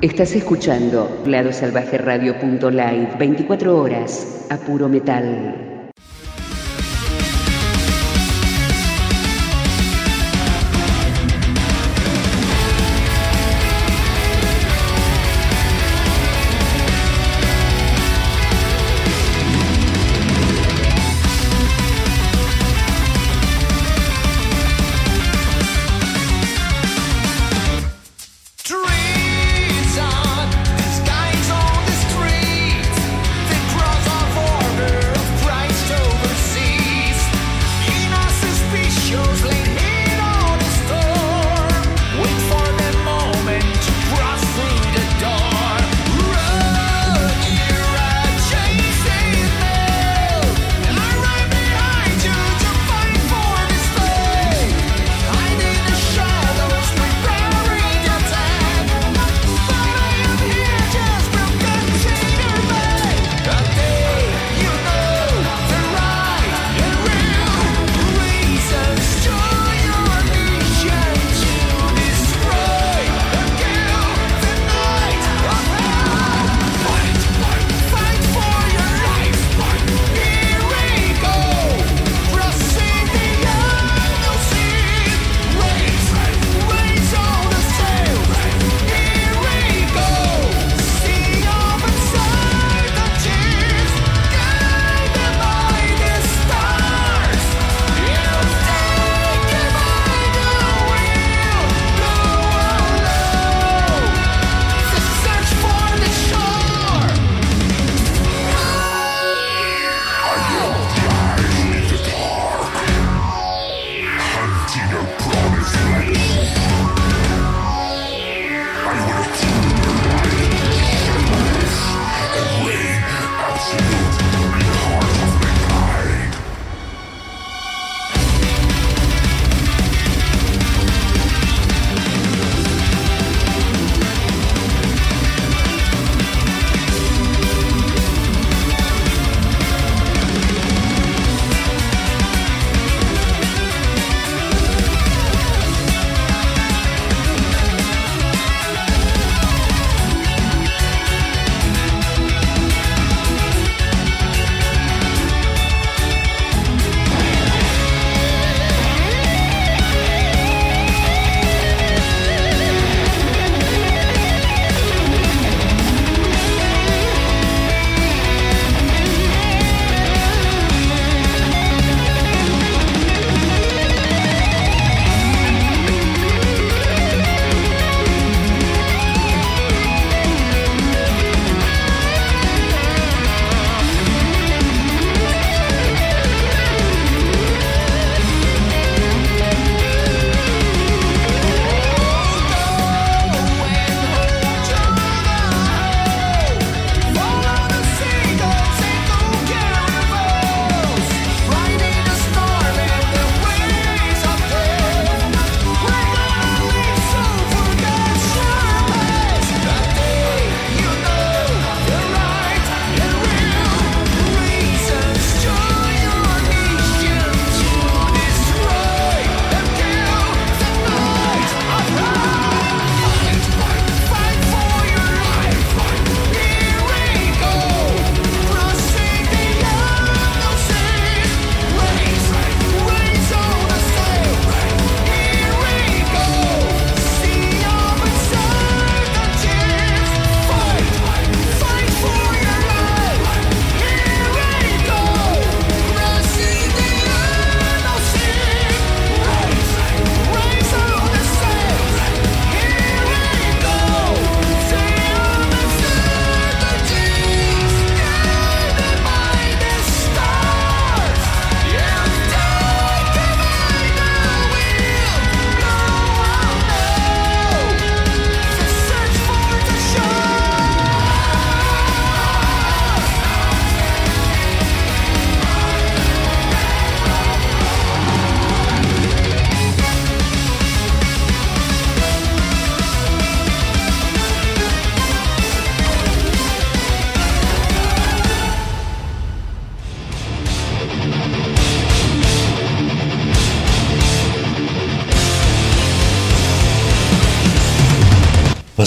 Estás 0.01 0.35
escuchando 0.35 1.21
ladosalvajeradio.live 1.27 3.17
24 3.19 3.77
horas 3.77 4.47
a 4.49 4.57
puro 4.57 4.89
metal. 4.89 5.70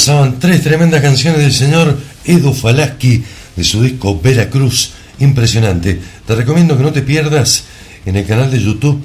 Pasaban 0.05 0.39
tres 0.39 0.61
tremendas 0.61 1.01
canciones 1.01 1.41
del 1.41 1.53
señor 1.55 1.99
Edu 2.27 2.53
Falaski 2.53 3.25
de 3.57 3.65
su 3.65 3.83
disco 3.83 4.21
Veracruz. 4.21 4.91
Impresionante. 5.19 5.99
Te 6.27 6.35
recomiendo 6.35 6.77
que 6.77 6.83
no 6.83 6.93
te 6.93 7.01
pierdas 7.01 7.65
en 8.05 8.17
el 8.17 8.27
canal 8.27 8.51
de 8.51 8.63
YouTube 8.63 9.01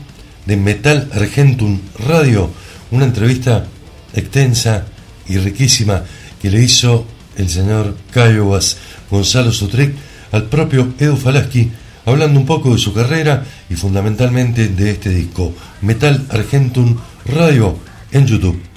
de 0.46 0.58
Metal 0.58 1.10
Argentum 1.14 1.80
Radio 2.06 2.52
una 2.92 3.06
entrevista 3.06 3.66
extensa 4.14 4.88
y 5.30 5.38
riquísima 5.38 6.04
que 6.42 6.52
le 6.52 6.62
hizo 6.62 7.06
el 7.38 7.48
señor 7.48 7.96
Cayoas 8.12 8.76
Gonzalo 9.10 9.54
Sotrek 9.54 9.96
al 10.34 10.50
propio 10.50 10.96
Edu 11.00 11.16
Falaski, 11.16 11.72
hablando 12.06 12.38
un 12.38 12.46
poco 12.46 12.74
de 12.74 12.78
su 12.78 12.94
carrera 12.94 13.46
y 13.70 13.76
fundamentalmente 13.76 14.68
de 14.68 14.92
este 14.92 15.12
disco, 15.12 15.54
Metal 15.80 16.26
Argentum 16.30 16.98
Radio 17.26 17.80
en 18.12 18.28
YouTube. 18.28 18.69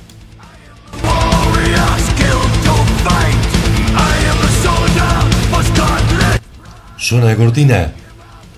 Zona 7.12 7.26
de 7.26 7.36
cortina, 7.36 7.93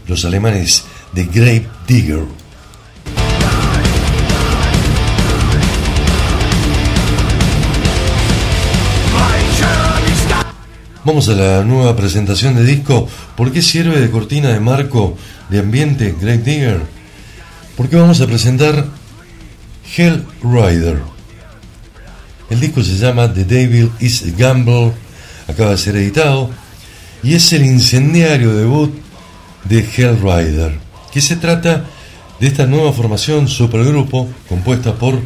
los 0.06 0.24
alemanes 0.24 0.84
de 1.12 1.24
Grave 1.24 1.66
Digger. 1.88 2.22
Vamos 11.04 11.28
a 11.28 11.32
la 11.32 11.64
nueva 11.64 11.96
presentación 11.96 12.54
de 12.54 12.62
disco. 12.62 13.08
¿Por 13.36 13.50
qué 13.50 13.60
sirve 13.60 14.00
de 14.00 14.08
cortina 14.08 14.50
de 14.50 14.60
marco 14.60 15.18
de 15.50 15.58
ambiente 15.58 16.14
Grave 16.20 16.38
Digger? 16.38 16.80
Porque 17.76 17.96
vamos 17.96 18.20
a 18.20 18.26
presentar 18.28 18.86
Hell 19.96 20.24
Rider. 20.44 20.98
El 22.50 22.60
disco 22.60 22.84
se 22.84 22.98
llama 22.98 23.34
The 23.34 23.46
Devil 23.46 23.90
is 23.98 24.22
a 24.22 24.30
Gamble, 24.38 24.92
acaba 25.48 25.72
de 25.72 25.78
ser 25.78 25.96
editado 25.96 26.50
y 27.24 27.34
es 27.34 27.52
el 27.54 27.64
incendiario 27.64 28.54
debut 28.54 28.94
de 29.64 29.78
Hell 29.78 30.20
Rider, 30.20 30.78
que 31.10 31.22
se 31.22 31.36
trata 31.36 31.86
de 32.38 32.46
esta 32.46 32.66
nueva 32.66 32.92
formación 32.92 33.48
supergrupo 33.48 34.28
compuesta 34.46 34.94
por 34.94 35.18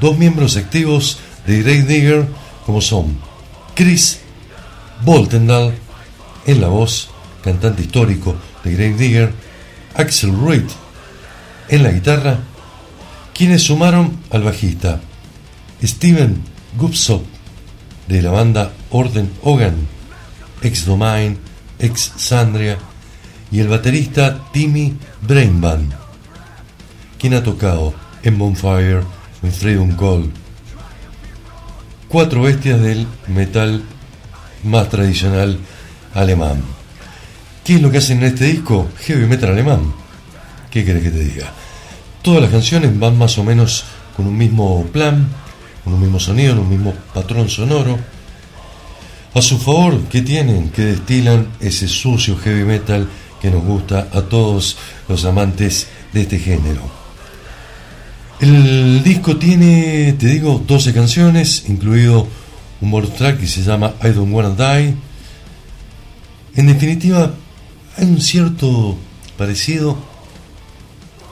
dos 0.00 0.16
miembros 0.16 0.56
activos 0.56 1.18
de 1.46 1.62
Grave 1.62 1.82
Digger 1.82 2.26
como 2.64 2.80
son 2.80 3.18
Chris 3.74 4.20
Boltendal 5.04 5.74
en 6.46 6.60
la 6.60 6.68
voz, 6.68 7.10
cantante 7.44 7.82
histórico 7.82 8.34
de 8.64 8.72
Grave 8.72 8.94
Digger, 8.94 9.32
Axel 9.94 10.32
Reed 10.46 10.64
en 11.68 11.82
la 11.82 11.92
guitarra, 11.92 12.38
quienes 13.34 13.62
sumaron 13.62 14.18
al 14.30 14.42
bajista 14.42 15.00
Steven 15.82 16.42
Gupsop 16.78 17.22
de 18.08 18.22
la 18.22 18.30
banda 18.30 18.72
Orden 18.90 19.30
Hogan, 19.42 19.91
ex 20.62 20.84
Domain, 20.84 21.38
ex 21.78 22.12
Sandria, 22.16 22.78
y 23.50 23.60
el 23.60 23.68
baterista 23.68 24.40
Timmy 24.52 24.96
Brainband, 25.20 25.92
quien 27.18 27.34
ha 27.34 27.42
tocado 27.42 27.94
en 28.22 28.38
Bonfire, 28.38 29.02
en 29.42 29.52
Freedom 29.52 29.96
Call. 29.96 30.30
Cuatro 32.08 32.42
bestias 32.42 32.80
del 32.80 33.06
metal 33.28 33.82
más 34.64 34.88
tradicional 34.88 35.58
alemán. 36.14 36.62
¿Qué 37.64 37.76
es 37.76 37.82
lo 37.82 37.90
que 37.90 37.98
hacen 37.98 38.18
en 38.18 38.24
este 38.24 38.44
disco? 38.46 38.88
Heavy 39.00 39.26
metal 39.26 39.50
alemán. 39.50 39.92
¿Qué 40.70 40.84
querés 40.84 41.02
que 41.02 41.10
te 41.10 41.20
diga? 41.20 41.52
Todas 42.22 42.42
las 42.42 42.50
canciones 42.50 42.98
van 42.98 43.18
más 43.18 43.36
o 43.38 43.44
menos 43.44 43.84
con 44.16 44.26
un 44.26 44.36
mismo 44.36 44.84
plan, 44.86 45.28
con 45.84 45.94
un 45.94 46.00
mismo 46.00 46.18
sonido, 46.18 46.60
un 46.60 46.68
mismo 46.68 46.94
patrón 47.14 47.48
sonoro. 47.48 47.98
A 49.34 49.40
su 49.40 49.58
favor, 49.58 49.98
¿qué 50.10 50.20
tienen? 50.20 50.68
Que 50.68 50.82
destilan 50.82 51.48
ese 51.58 51.88
sucio 51.88 52.36
heavy 52.36 52.64
metal 52.64 53.08
que 53.40 53.50
nos 53.50 53.64
gusta 53.64 54.08
a 54.12 54.20
todos 54.20 54.76
los 55.08 55.24
amantes 55.24 55.86
de 56.12 56.20
este 56.20 56.38
género. 56.38 56.82
El 58.40 59.02
disco 59.02 59.38
tiene, 59.38 60.14
te 60.18 60.26
digo, 60.26 60.62
12 60.66 60.92
canciones, 60.92 61.64
incluido 61.68 62.28
un 62.82 62.90
bonus 62.90 63.14
track 63.14 63.40
que 63.40 63.46
se 63.46 63.62
llama 63.62 63.94
I 64.02 64.08
Don't 64.08 64.34
Wanna 64.34 64.50
Die. 64.50 64.94
En 66.54 66.66
definitiva, 66.66 67.32
hay 67.96 68.04
un 68.04 68.20
cierto 68.20 68.98
parecido, 69.38 69.96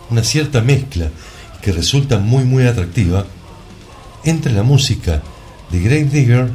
una 0.08 0.24
cierta 0.24 0.62
mezcla 0.62 1.10
que 1.60 1.72
resulta 1.72 2.18
muy 2.18 2.44
muy 2.44 2.64
atractiva 2.64 3.26
entre 4.24 4.52
la 4.52 4.62
música 4.62 5.22
de 5.70 5.80
Grave 5.80 6.04
Digger, 6.04 6.50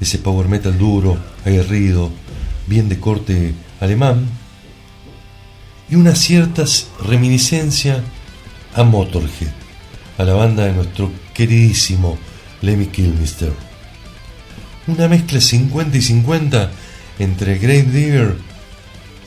ese 0.00 0.18
power 0.18 0.48
metal 0.48 0.78
duro, 0.78 1.18
aguerrido, 1.44 2.10
bien 2.66 2.88
de 2.88 2.98
corte 2.98 3.54
alemán, 3.80 4.26
y 5.90 5.96
una 5.96 6.14
cierta 6.14 6.64
reminiscencia 7.04 8.02
a 8.74 8.84
Motorhead, 8.84 9.52
a 10.18 10.24
la 10.24 10.34
banda 10.34 10.64
de 10.64 10.72
nuestro 10.72 11.10
queridísimo 11.34 12.18
Lemmy 12.62 12.86
Kilmister. 12.86 13.52
Una 14.86 15.08
mezcla 15.08 15.40
50 15.40 15.96
y 15.96 16.02
50 16.02 16.70
entre 17.18 17.58
Grave 17.58 17.82
Digger 17.82 18.36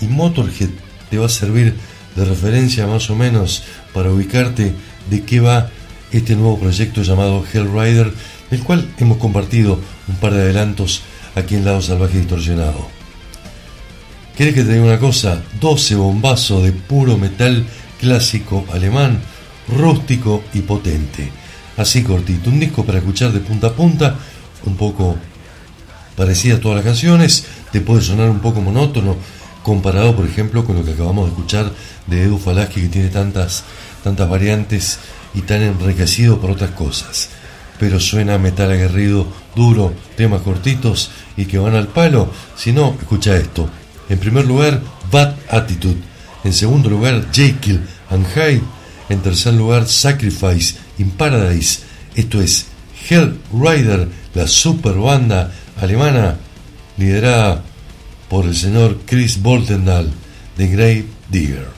y 0.01 0.05
Motorhead 0.05 0.69
te 1.09 1.17
va 1.17 1.27
a 1.27 1.29
servir 1.29 1.75
de 2.15 2.25
referencia 2.25 2.87
más 2.87 3.09
o 3.09 3.15
menos 3.15 3.63
para 3.93 4.11
ubicarte 4.11 4.73
de 5.09 5.23
qué 5.23 5.39
va 5.39 5.69
este 6.11 6.35
nuevo 6.35 6.59
proyecto 6.59 7.01
llamado 7.01 7.43
Hell 7.51 7.71
Rider, 7.71 8.13
del 8.49 8.63
cual 8.63 8.89
hemos 8.99 9.17
compartido 9.17 9.79
un 10.07 10.15
par 10.15 10.33
de 10.33 10.41
adelantos 10.41 11.01
aquí 11.35 11.55
en 11.55 11.65
Lado 11.65 11.81
Salvaje 11.81 12.19
Distorsionado. 12.19 12.87
¿Querés 14.35 14.55
que 14.55 14.63
te 14.63 14.73
diga 14.73 14.85
una 14.85 14.99
cosa? 14.99 15.41
12 15.59 15.95
bombazos 15.95 16.63
de 16.63 16.71
puro 16.71 17.17
metal 17.17 17.65
clásico 17.99 18.65
alemán, 18.73 19.21
rústico 19.67 20.43
y 20.53 20.61
potente. 20.61 21.31
Así 21.77 22.03
cortito, 22.03 22.49
un 22.49 22.59
disco 22.59 22.83
para 22.83 22.99
escuchar 22.99 23.31
de 23.31 23.39
punta 23.39 23.67
a 23.67 23.73
punta, 23.73 24.15
un 24.65 24.75
poco 24.75 25.17
parecido 26.15 26.57
a 26.57 26.59
todas 26.59 26.77
las 26.77 26.85
canciones, 26.85 27.45
te 27.71 27.81
puede 27.81 28.01
sonar 28.01 28.29
un 28.29 28.39
poco 28.39 28.61
monótono, 28.61 29.15
comparado 29.63 30.15
por 30.15 30.25
ejemplo 30.25 30.65
con 30.65 30.75
lo 30.75 30.85
que 30.85 30.91
acabamos 30.91 31.25
de 31.25 31.31
escuchar 31.31 31.71
de 32.07 32.23
Edu 32.23 32.37
Falaski 32.37 32.81
que 32.81 32.89
tiene 32.89 33.09
tantas, 33.09 33.63
tantas 34.03 34.29
variantes 34.29 34.99
y 35.33 35.41
tan 35.41 35.61
enriquecido 35.61 36.39
por 36.39 36.51
otras 36.51 36.71
cosas. 36.71 37.29
Pero 37.83 37.99
suena 37.99 38.37
metal 38.37 38.71
aguerrido, 38.71 39.27
duro, 39.57 39.93
temas 40.15 40.41
cortitos 40.41 41.11
y 41.35 41.43
que 41.43 41.57
van 41.57 41.75
al 41.75 41.89
palo. 41.89 42.31
Si 42.55 42.71
no, 42.71 42.95
escucha 42.97 43.35
esto. 43.35 43.69
En 44.07 44.19
primer 44.19 44.45
lugar, 44.45 44.79
Bad 45.11 45.35
Attitude. 45.49 45.97
En 46.45 46.53
segundo 46.53 46.89
lugar, 46.89 47.27
Jekyll 47.33 47.81
and 48.09 48.25
Hyde. 48.33 48.61
En 49.09 49.19
tercer 49.19 49.55
lugar, 49.55 49.85
Sacrifice 49.85 50.75
in 50.97 51.11
Paradise. 51.11 51.81
Esto 52.15 52.41
es 52.41 52.67
Hell 53.09 53.37
Rider, 53.51 54.07
la 54.33 54.47
super 54.47 54.93
banda 54.93 55.51
alemana 55.81 56.37
liderada 56.95 57.63
por 58.29 58.45
el 58.45 58.55
señor 58.55 59.01
Chris 59.05 59.41
Boltendal 59.41 60.09
de 60.57 60.67
Grave 60.69 61.05
Digger. 61.29 61.72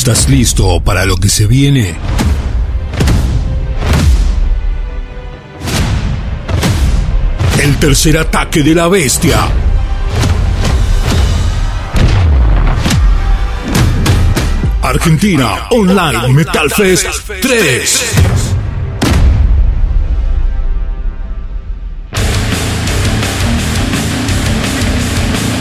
¿Estás 0.00 0.30
listo 0.30 0.80
para 0.80 1.04
lo 1.04 1.14
que 1.18 1.28
se 1.28 1.46
viene? 1.46 1.94
El 7.62 7.76
tercer 7.76 8.16
ataque 8.16 8.62
de 8.62 8.74
la 8.74 8.88
bestia. 8.88 9.36
Argentina 14.80 15.66
Online 15.70 16.32
Metal 16.32 16.70
Fest 16.70 17.06
3. 17.42 18.04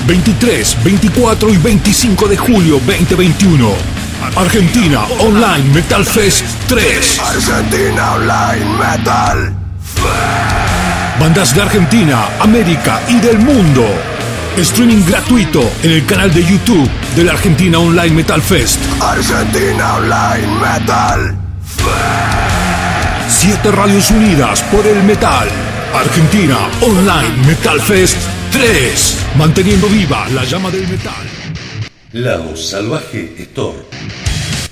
23, 0.07 0.77
24 0.85 1.49
y 1.49 1.57
25 1.57 2.27
de 2.29 2.37
julio 2.37 2.79
2021. 2.85 3.98
Argentina 4.39 5.03
Online 5.19 5.67
Metal 5.73 6.05
Fest 6.05 6.45
3. 6.69 7.19
Argentina 7.19 8.13
Online 8.13 8.65
Metal. 8.79 9.53
Bandas 11.19 11.53
de 11.53 11.61
Argentina, 11.61 12.25
América 12.39 13.01
y 13.09 13.19
del 13.19 13.37
mundo. 13.39 13.85
Streaming 14.55 15.03
gratuito 15.05 15.69
en 15.83 15.91
el 15.91 16.05
canal 16.05 16.33
de 16.33 16.45
YouTube 16.45 16.89
de 17.17 17.25
la 17.25 17.33
Argentina 17.33 17.79
Online 17.79 18.15
Metal 18.15 18.41
Fest. 18.41 18.79
Argentina 19.01 19.95
Online 19.95 20.47
Metal. 20.61 21.35
Siete 23.27 23.71
radios 23.71 24.09
unidas 24.09 24.61
por 24.71 24.87
el 24.87 25.03
metal. 25.03 25.49
Argentina 25.93 26.59
Online 26.79 27.45
Metal 27.45 27.81
Fest 27.81 28.15
3. 28.53 29.17
Manteniendo 29.37 29.87
viva 29.89 30.29
la 30.29 30.45
llama 30.45 30.71
del 30.71 30.87
metal. 30.87 31.27
Lado 32.13 32.55
Salvaje 32.55 33.35
Store. 33.37 33.98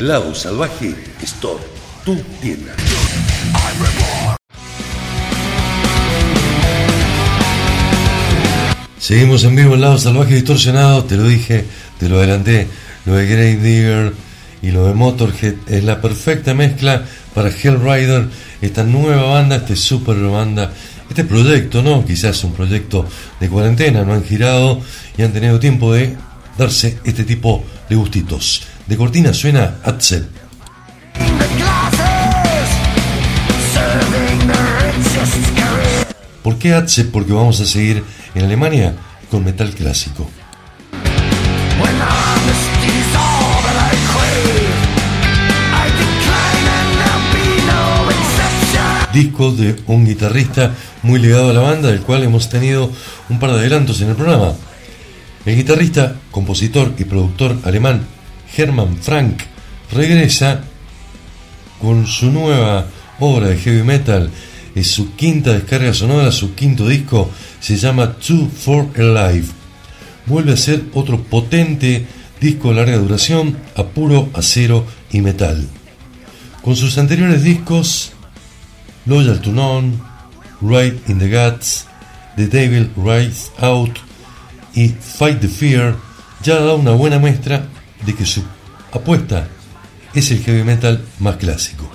Lado 0.00 0.34
Salvaje 0.34 0.94
Store, 1.22 1.64
tu 2.04 2.16
tienda. 2.42 2.74
Seguimos 8.98 9.44
en 9.44 9.56
vivo 9.56 9.72
en 9.72 9.80
Lado 9.80 9.96
Salvaje 9.96 10.34
Distorsionado, 10.34 11.04
te 11.04 11.16
lo 11.16 11.24
dije, 11.24 11.64
te 11.98 12.10
lo 12.10 12.18
adelanté, 12.18 12.68
lo 13.06 13.14
de 13.14 13.26
Grave 13.26 13.56
Digger 13.56 14.12
y 14.60 14.70
lo 14.70 14.88
de 14.88 14.92
Motorhead 14.92 15.54
es 15.66 15.82
la 15.82 16.02
perfecta 16.02 16.52
mezcla 16.52 17.06
para 17.32 17.48
Hellrider, 17.48 18.28
esta 18.60 18.84
nueva 18.84 19.22
banda, 19.22 19.56
este 19.56 19.76
super 19.76 20.16
banda, 20.16 20.74
este 21.08 21.24
proyecto, 21.24 21.82
¿no? 21.82 22.04
Quizás 22.04 22.44
un 22.44 22.52
proyecto 22.52 23.08
de 23.40 23.48
cuarentena, 23.48 24.04
no 24.04 24.12
han 24.12 24.24
girado 24.24 24.82
y 25.16 25.22
han 25.22 25.32
tenido 25.32 25.58
tiempo 25.58 25.94
de 25.94 26.14
darse 26.62 26.98
este 27.04 27.24
tipo 27.24 27.64
de 27.88 27.96
gustitos. 27.96 28.62
De 28.86 28.96
cortina 28.96 29.34
suena 29.34 29.78
Atzel. 29.82 30.28
¿Por 36.42 36.58
qué 36.58 36.74
Atze? 36.74 37.04
Porque 37.04 37.32
vamos 37.32 37.60
a 37.60 37.66
seguir 37.66 38.04
en 38.34 38.44
Alemania 38.44 38.94
con 39.30 39.44
metal 39.44 39.70
clásico. 39.70 40.28
Disco 49.12 49.52
de 49.52 49.76
un 49.88 50.06
guitarrista 50.06 50.74
muy 51.02 51.18
ligado 51.18 51.50
a 51.50 51.52
la 51.52 51.60
banda, 51.60 51.88
del 51.88 52.00
cual 52.00 52.22
hemos 52.22 52.48
tenido 52.48 52.90
un 53.28 53.38
par 53.38 53.50
de 53.50 53.58
adelantos 53.58 54.00
en 54.00 54.10
el 54.10 54.16
programa. 54.16 54.54
El 55.44 55.56
guitarrista, 55.56 56.16
compositor 56.30 56.94
y 56.98 57.04
productor 57.04 57.58
alemán 57.64 58.06
Hermann 58.56 58.96
Frank 58.96 59.42
regresa 59.90 60.62
con 61.80 62.06
su 62.06 62.30
nueva 62.30 62.86
obra 63.18 63.48
de 63.48 63.58
heavy 63.58 63.82
metal, 63.82 64.30
es 64.74 64.86
su 64.86 65.16
quinta 65.16 65.52
descarga 65.52 65.92
sonora, 65.92 66.30
su 66.30 66.54
quinto 66.54 66.86
disco, 66.86 67.28
se 67.60 67.76
llama 67.76 68.12
Two 68.12 68.48
for 68.48 68.88
Alive. 68.96 69.48
Vuelve 70.26 70.52
a 70.52 70.56
ser 70.56 70.84
otro 70.94 71.20
potente 71.24 72.06
disco 72.40 72.68
de 72.68 72.74
larga 72.76 72.98
duración 72.98 73.58
a 73.76 73.82
puro 73.82 74.30
acero 74.34 74.86
y 75.10 75.22
metal. 75.22 75.66
Con 76.62 76.76
sus 76.76 76.96
anteriores 76.98 77.42
discos, 77.42 78.12
Loyal 79.06 79.40
to 79.40 79.50
None, 79.50 79.98
Right 80.60 81.08
in 81.08 81.18
the 81.18 81.28
Guts, 81.28 81.86
The 82.36 82.46
Devil 82.46 82.90
Rise 82.96 83.50
Out 83.58 84.11
y 84.74 84.88
Fight 84.88 85.40
the 85.40 85.48
Fear, 85.48 85.96
ya 86.42 86.60
da 86.60 86.74
una 86.74 86.92
buena 86.92 87.18
muestra 87.18 87.66
de 88.04 88.14
que 88.14 88.26
su 88.26 88.42
apuesta 88.92 89.48
es 90.14 90.30
el 90.30 90.42
heavy 90.42 90.64
metal 90.64 91.04
más 91.18 91.36
clásico. 91.36 91.90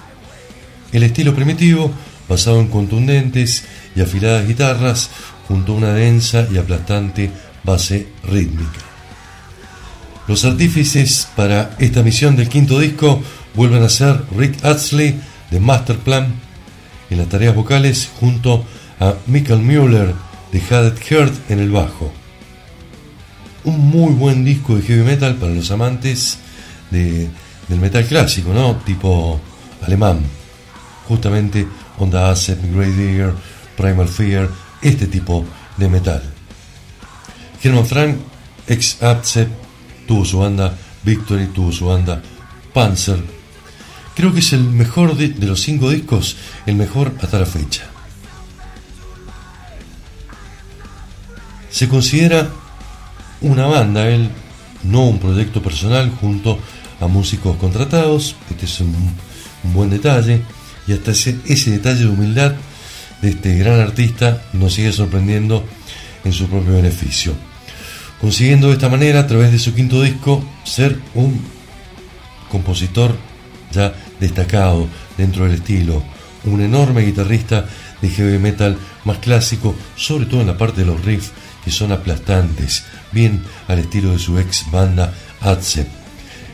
El 0.91 1.03
estilo 1.03 1.35
primitivo, 1.35 1.91
basado 2.29 2.59
en 2.59 2.67
contundentes 2.67 3.65
y 3.95 4.01
afiladas 4.01 4.47
guitarras, 4.47 5.09
junto 5.47 5.73
a 5.73 5.75
una 5.75 5.93
densa 5.93 6.47
y 6.51 6.57
aplastante 6.57 7.31
base 7.63 8.07
rítmica. 8.23 8.79
Los 10.27 10.43
artífices 10.43 11.27
para 11.35 11.75
esta 11.79 12.03
misión 12.03 12.35
del 12.35 12.49
quinto 12.49 12.79
disco 12.79 13.21
vuelven 13.55 13.83
a 13.83 13.89
ser 13.89 14.23
Rick 14.35 14.63
Astley 14.65 15.19
de 15.51 15.59
Masterplan 15.59 16.33
en 17.09 17.17
las 17.17 17.29
tareas 17.29 17.55
vocales 17.55 18.09
junto 18.19 18.65
a 18.99 19.15
Michael 19.27 19.61
Mueller 19.61 20.13
de 20.51 20.61
Haded 20.61 20.97
Heart 20.99 21.51
en 21.51 21.59
el 21.59 21.71
bajo. 21.71 22.11
Un 23.67 23.89
muy 23.89 24.13
buen 24.13 24.45
disco 24.45 24.77
de 24.77 24.81
heavy 24.81 25.03
metal 25.03 25.35
para 25.35 25.51
los 25.51 25.69
amantes 25.71 26.37
de, 26.89 27.27
del 27.67 27.79
metal 27.81 28.05
clásico, 28.05 28.53
¿no? 28.53 28.77
Tipo 28.77 29.41
alemán. 29.85 30.21
Justamente 31.05 31.67
Onda 31.97 32.31
Acid, 32.31 32.55
Grey 32.73 32.91
Digger, 32.91 33.33
Primal 33.75 34.07
Fear, 34.07 34.49
este 34.81 35.07
tipo 35.07 35.43
de 35.75 35.89
metal. 35.89 36.23
Herman 37.61 37.85
Frank, 37.85 38.15
ex 38.67 39.03
Acid, 39.03 39.47
tuvo 40.07 40.23
su 40.23 40.39
banda 40.39 40.73
Victory, 41.03 41.47
tuvo 41.47 41.73
su 41.73 41.87
banda 41.87 42.21
Panzer. 42.73 43.21
Creo 44.15 44.31
que 44.33 44.39
es 44.39 44.53
el 44.53 44.63
mejor 44.63 45.17
de, 45.17 45.27
de 45.27 45.45
los 45.45 45.59
cinco 45.59 45.89
discos, 45.89 46.37
el 46.65 46.75
mejor 46.75 47.13
hasta 47.21 47.37
la 47.37 47.45
fecha. 47.45 47.83
Se 51.69 51.89
considera 51.89 52.49
una 53.41 53.65
banda, 53.67 54.07
él, 54.07 54.29
no 54.83 55.05
un 55.07 55.19
proyecto 55.19 55.61
personal 55.61 56.09
junto 56.21 56.59
a 56.99 57.07
músicos 57.07 57.57
contratados. 57.57 58.35
Este 58.49 58.65
es 58.65 58.79
un, 58.81 58.93
buen 59.73 59.89
detalle. 59.89 60.41
Y 60.87 60.93
hasta 60.93 61.11
ese, 61.11 61.37
ese 61.45 61.71
detalle 61.71 61.99
de 61.99 62.07
humildad 62.07 62.53
de 63.21 63.29
este 63.29 63.57
gran 63.57 63.79
artista 63.79 64.43
nos 64.53 64.73
sigue 64.73 64.91
sorprendiendo 64.91 65.65
en 66.23 66.33
su 66.33 66.47
propio 66.47 66.73
beneficio. 66.73 67.33
Consiguiendo 68.21 68.67
de 68.67 68.73
esta 68.73 68.89
manera, 68.89 69.21
a 69.21 69.27
través 69.27 69.51
de 69.51 69.59
su 69.59 69.73
quinto 69.73 70.01
disco, 70.01 70.43
ser 70.63 70.97
un 71.13 71.39
compositor 72.49 73.15
ya 73.71 73.93
destacado 74.19 74.87
dentro 75.17 75.43
del 75.43 75.55
estilo, 75.55 76.01
un 76.45 76.61
enorme 76.61 77.01
guitarrista 77.01 77.67
de 78.01 78.09
heavy 78.09 78.39
metal 78.39 78.77
más 79.03 79.17
clásico, 79.17 79.75
sobre 79.95 80.25
todo 80.25 80.41
en 80.41 80.47
la 80.47 80.57
parte 80.57 80.81
de 80.81 80.87
los 80.87 81.03
riffs 81.03 81.31
que 81.67 81.73
son 81.73 81.91
aplastantes, 81.91 82.85
bien 83.11 83.43
al 83.67 83.79
estilo 83.79 84.13
de 84.13 84.19
su 84.19 84.39
ex 84.39 84.71
banda 84.71 85.13
Atze. 85.41 85.85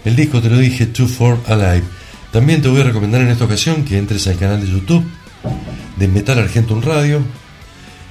El 0.03 0.15
disco, 0.15 0.41
te 0.41 0.49
lo 0.49 0.57
dije, 0.57 0.87
Two 0.87 1.07
for 1.07 1.39
Alive. 1.45 1.83
También 2.31 2.63
te 2.63 2.67
voy 2.67 2.81
a 2.81 2.85
recomendar 2.85 3.21
en 3.21 3.27
esta 3.27 3.45
ocasión 3.45 3.85
que 3.85 3.99
entres 3.99 4.25
al 4.25 4.37
canal 4.37 4.59
de 4.59 4.71
YouTube 4.71 5.05
de 5.97 6.07
Metal 6.07 6.39
Argentum 6.39 6.81
Radio 6.81 7.21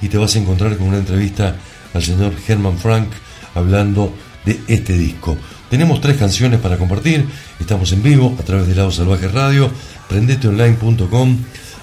y 0.01 0.07
te 0.07 0.17
vas 0.17 0.33
a 0.37 0.39
encontrar 0.39 0.77
con 0.77 0.87
una 0.87 0.99
entrevista 0.99 1.57
al 1.93 2.01
señor 2.01 2.35
Herman 2.47 2.77
Frank 2.77 3.09
hablando 3.53 4.15
de 4.45 4.61
este 4.69 4.93
disco. 4.93 5.37
Tenemos 5.69 5.99
tres 5.99 6.15
canciones 6.15 6.61
para 6.61 6.77
compartir, 6.77 7.25
estamos 7.59 7.91
en 7.91 8.01
vivo 8.01 8.33
a 8.39 8.43
través 8.43 8.65
de 8.65 8.75
Lado 8.75 8.91
Salvaje 8.91 9.27
Radio, 9.27 9.69
prendeteonline.com, 10.07 11.37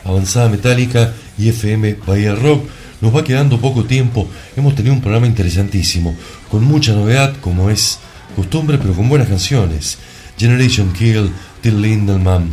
Avanzada 0.07 0.49
Metálica 0.49 1.13
y 1.37 1.51
FM 1.51 1.99
Bahía 2.07 2.35
Rock. 2.35 2.80
Nos 3.01 3.17
va 3.17 3.25
quedando 3.25 3.59
poco 3.59 3.85
tiempo, 3.85 4.29
hemos 4.57 4.75
tenido 4.75 4.93
un 4.93 5.01
programa 5.01 5.27
interesantísimo, 5.27 6.15
con 6.51 6.65
mucha 6.65 6.93
novedad 6.93 7.35
como 7.41 7.71
es 7.71 7.99
costumbre, 8.37 8.77
pero 8.77 8.93
con 8.93 9.09
buenas 9.09 9.29
canciones. 9.29 9.97
Generation 10.39 10.93
Kill, 10.93 11.33
Till 11.63 11.81
Lindelman, 11.81 12.51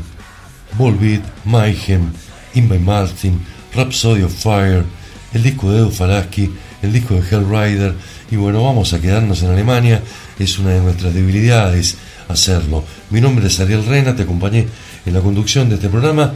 Volbeat, 0.77 1.21
Mayhem, 1.43 2.13
In 2.53 2.69
by 2.69 2.79
Martin, 2.79 3.41
Rhapsody 3.75 4.23
of 4.23 4.33
Fire, 4.33 4.85
el 5.33 5.43
disco 5.43 5.69
de 5.69 5.79
Edu 5.79 5.91
Falaski, 5.91 6.49
el 6.81 6.93
disco 6.93 7.15
de 7.15 7.21
Hellrider, 7.21 7.95
y 8.31 8.37
bueno, 8.37 8.63
vamos 8.63 8.93
a 8.93 9.01
quedarnos 9.01 9.43
en 9.43 9.51
Alemania, 9.51 10.01
es 10.39 10.57
una 10.59 10.69
de 10.69 10.79
nuestras 10.79 11.13
debilidades 11.13 11.97
hacerlo. 12.29 12.85
Mi 13.09 13.19
nombre 13.19 13.47
es 13.47 13.59
Ariel 13.59 13.85
Rena, 13.85 14.15
te 14.15 14.23
acompañé 14.23 14.65
en 15.05 15.13
la 15.13 15.19
conducción 15.19 15.67
de 15.67 15.75
este 15.75 15.89
programa. 15.89 16.33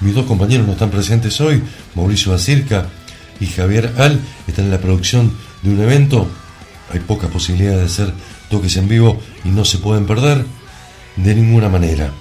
Mis 0.00 0.14
dos 0.14 0.26
compañeros 0.26 0.66
no 0.66 0.72
están 0.72 0.90
presentes 0.90 1.40
hoy, 1.40 1.62
Mauricio 1.94 2.32
Bacirca 2.32 2.88
y 3.40 3.46
Javier 3.46 3.92
Al 3.98 4.20
están 4.46 4.66
en 4.66 4.70
la 4.70 4.80
producción 4.80 5.32
de 5.62 5.70
un 5.70 5.80
evento. 5.80 6.28
Hay 6.92 7.00
pocas 7.00 7.30
posibilidades 7.30 7.80
de 7.80 7.86
hacer 7.86 8.14
toques 8.50 8.76
en 8.76 8.88
vivo 8.88 9.20
y 9.44 9.48
no 9.48 9.64
se 9.64 9.78
pueden 9.78 10.06
perder 10.06 10.44
de 11.16 11.34
ninguna 11.34 11.68
manera. 11.68 12.12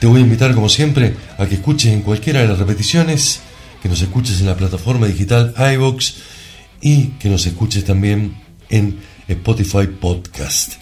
Te 0.00 0.06
voy 0.06 0.20
a 0.20 0.24
invitar, 0.24 0.54
como 0.54 0.68
siempre, 0.68 1.16
a 1.38 1.46
que 1.46 1.56
escuches 1.56 1.92
en 1.92 2.02
cualquiera 2.02 2.40
de 2.40 2.48
las 2.48 2.58
repeticiones, 2.58 3.40
que 3.82 3.88
nos 3.88 4.00
escuches 4.00 4.40
en 4.40 4.46
la 4.46 4.56
plataforma 4.56 5.06
digital 5.06 5.54
iVox 5.74 6.14
y 6.80 7.08
que 7.18 7.28
nos 7.28 7.46
escuches 7.46 7.84
también 7.84 8.36
en 8.68 9.00
Spotify 9.26 9.86
Podcast. 9.86 10.74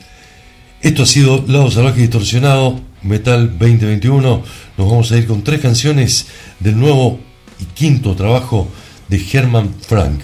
Esto 0.83 1.03
ha 1.03 1.07
sido 1.07 1.45
Lado 1.49 1.71
Salvaje 1.71 2.01
Distorsionado, 2.01 2.81
Metal 3.03 3.49
2021. 3.59 4.43
Nos 4.77 4.89
vamos 4.89 5.11
a 5.11 5.17
ir 5.17 5.27
con 5.27 5.43
tres 5.43 5.61
canciones 5.61 6.27
del 6.61 6.79
nuevo 6.79 7.19
y 7.59 7.65
quinto 7.65 8.15
trabajo 8.15 8.69
de 9.09 9.19
Herman 9.33 9.75
Frank. 9.81 10.23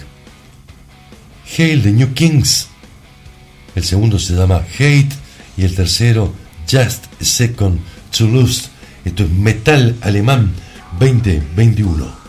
Hail 1.57 1.81
the 1.83 1.91
New 1.91 2.13
Kings. 2.13 2.67
El 3.75 3.83
segundo 3.83 4.19
se 4.19 4.33
llama 4.33 4.63
Hate 4.75 5.09
y 5.57 5.63
el 5.63 5.75
tercero 5.75 6.33
Just 6.69 7.05
a 7.21 7.25
Second 7.25 7.79
to 8.17 8.27
Lose. 8.27 8.69
Esto 9.05 9.23
es 9.23 9.29
Metal 9.29 9.95
Alemán 10.01 10.53
2021. 10.99 12.22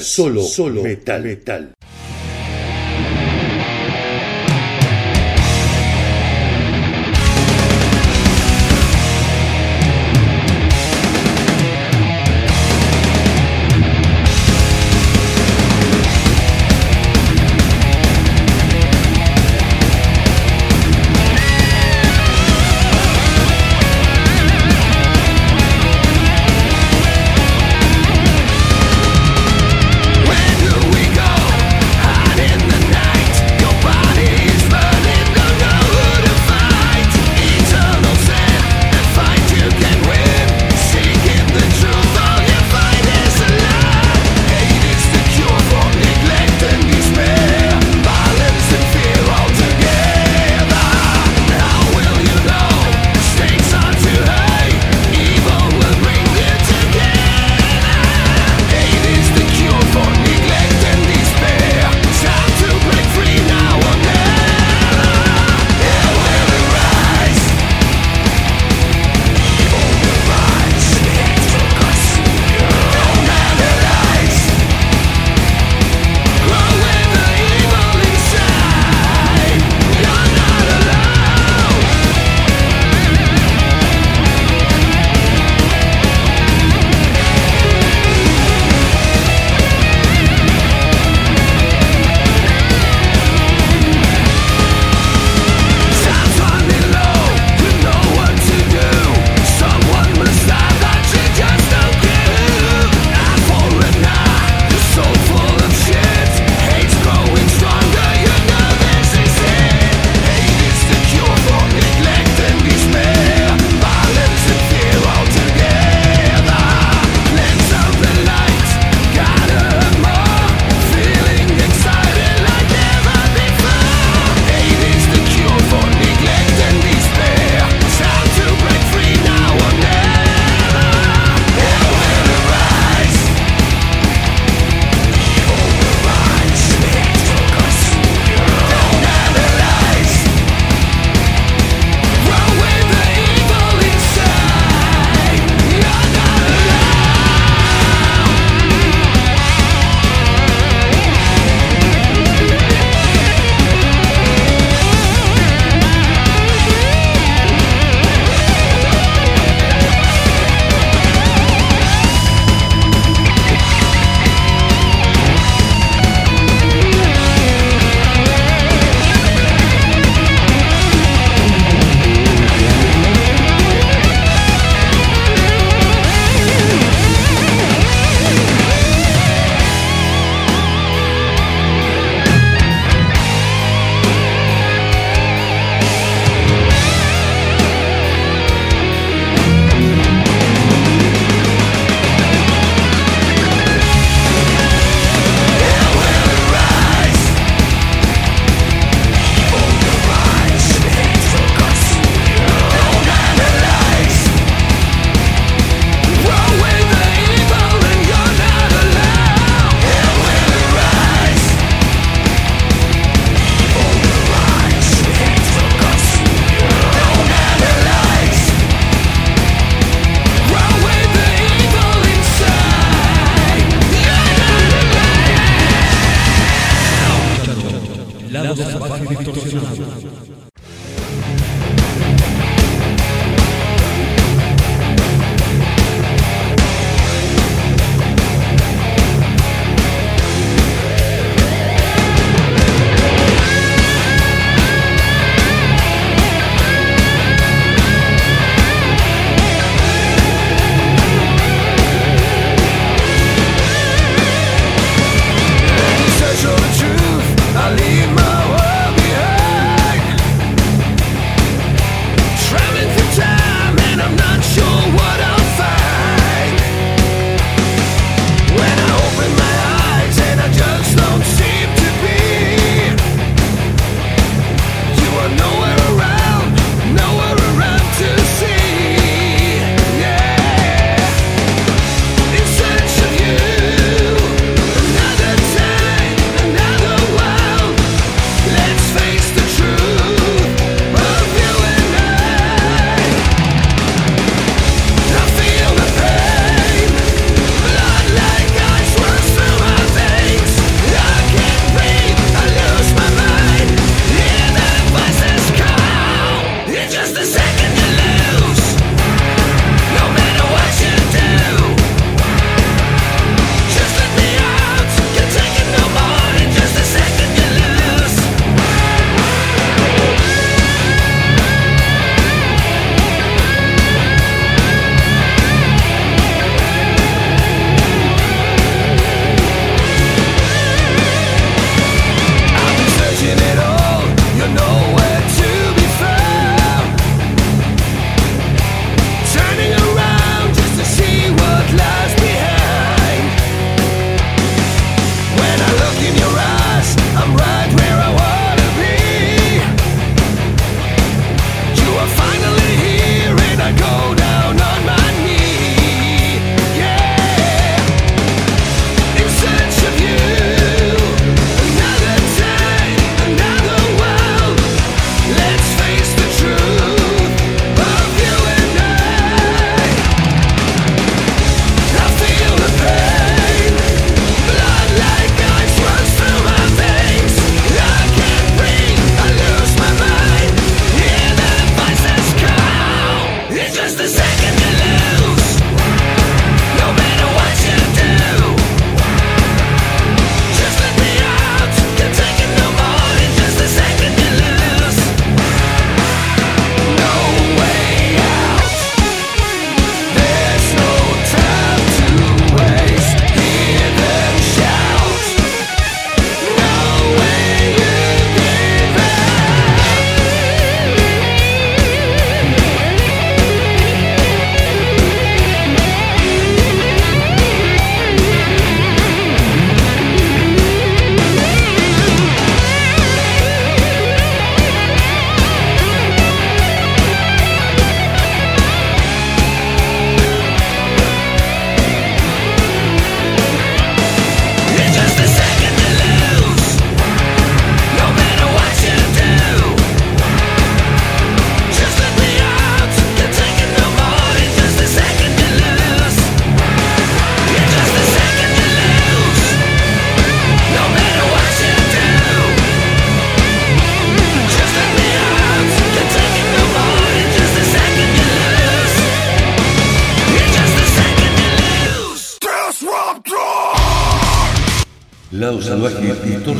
Solo, 0.00 0.42
solo 0.42 0.82
metal. 0.82 1.22
metal. 1.22 1.72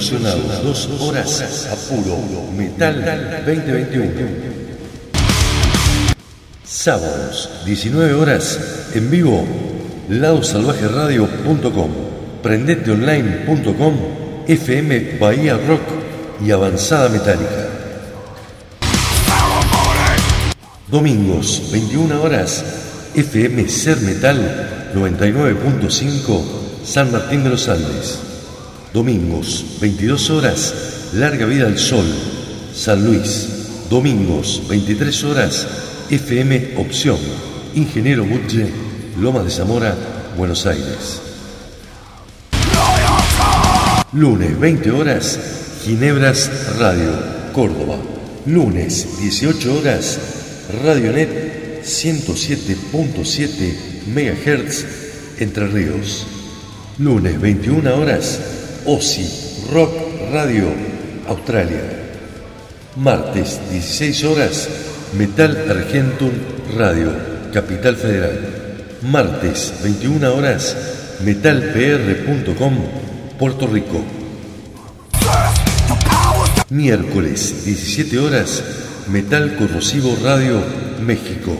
Distorsionado, 0.08 0.62
dos 0.62 0.88
horas 1.02 1.68
a 1.70 1.76
puro 1.76 2.16
metal 2.56 3.42
2021. 3.44 4.10
Sábados, 6.64 7.50
19 7.66 8.14
horas, 8.14 8.58
en 8.94 9.10
vivo, 9.10 9.44
ladosalvajeradio.com, 10.08 11.90
prendeteonline.com, 12.42 13.94
FM 14.46 15.18
Bahía 15.18 15.58
Rock 15.58 15.82
y 16.42 16.52
Avanzada 16.52 17.10
Metálica. 17.10 17.68
Domingos, 20.86 21.68
21 21.70 22.22
horas, 22.22 22.64
FM 23.14 23.68
Ser 23.68 24.00
Metal 24.00 24.90
99.5, 24.94 26.44
San 26.82 27.12
Martín 27.12 27.44
de 27.44 27.50
los 27.50 27.68
Andes. 27.68 28.27
Domingos, 28.92 29.78
22 29.80 30.30
horas, 30.30 30.74
Larga 31.14 31.46
Vida 31.46 31.66
al 31.66 31.78
Sol, 31.78 32.06
San 32.74 33.04
Luis. 33.04 33.48
Domingos, 33.90 34.62
23 34.68 35.24
horas, 35.24 35.66
FM 36.10 36.74
Opción, 36.76 37.16
Ingeniero 37.74 38.22
Butche, 38.24 38.66
Lomas 39.18 39.44
de 39.44 39.50
Zamora, 39.50 39.96
Buenos 40.36 40.66
Aires. 40.66 41.22
Lunes, 44.12 44.60
20 44.60 44.90
horas, 44.90 45.38
Ginebras 45.84 46.50
Radio, 46.78 47.12
Córdoba. 47.54 47.96
Lunes, 48.44 49.18
18 49.20 49.78
horas, 49.78 50.18
Radionet 50.84 51.82
107.7 51.82 53.74
MHz, 54.06 54.84
Entre 55.40 55.66
Ríos. 55.66 56.26
Lunes, 56.98 57.40
21 57.40 57.96
horas, 57.96 58.38
OSI 58.90 59.68
Rock 59.70 59.92
Radio, 60.32 60.72
Australia. 61.28 61.82
Martes, 62.96 63.60
16 63.70 64.24
horas, 64.24 64.68
Metal 65.12 65.70
Argentum 65.70 66.30
Radio, 66.74 67.12
Capital 67.52 67.96
Federal. 67.96 68.38
Martes, 69.02 69.74
21 69.84 70.34
horas, 70.34 70.74
metalpr.com, 71.22 72.78
Puerto 73.38 73.66
Rico. 73.66 74.02
Miércoles, 76.70 77.66
17 77.66 78.18
horas, 78.18 78.64
Metal 79.08 79.54
Corrosivo 79.56 80.16
Radio, 80.22 80.62
México. 81.02 81.58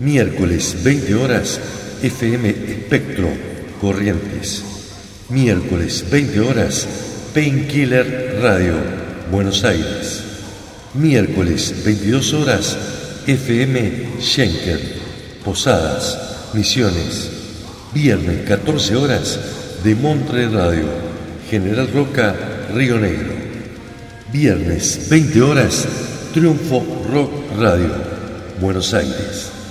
Miércoles, 0.00 0.76
20 0.84 1.14
horas, 1.14 1.58
FM 2.02 2.50
Espectro, 2.50 3.28
Corrientes. 3.80 4.81
Miércoles, 5.32 6.04
20 6.10 6.40
horas, 6.40 6.86
Painkiller 7.32 8.38
Radio, 8.42 8.74
Buenos 9.30 9.64
Aires. 9.64 10.22
Miércoles, 10.92 11.74
22 11.82 12.34
horas, 12.34 12.76
FM 13.26 14.20
Schenker, 14.20 14.78
Posadas, 15.42 16.50
Misiones. 16.52 17.30
Viernes, 17.94 18.46
14 18.46 18.94
horas, 18.94 19.38
de 19.82 19.94
Montre 19.94 20.48
Radio, 20.48 20.84
General 21.48 21.88
Roca, 21.90 22.34
Río 22.74 22.98
Negro. 22.98 23.32
Viernes, 24.30 25.08
20 25.08 25.40
horas, 25.40 25.88
Triunfo 26.34 26.84
Rock 27.10 27.58
Radio, 27.58 27.90
Buenos 28.60 28.92
Aires. 28.92 29.61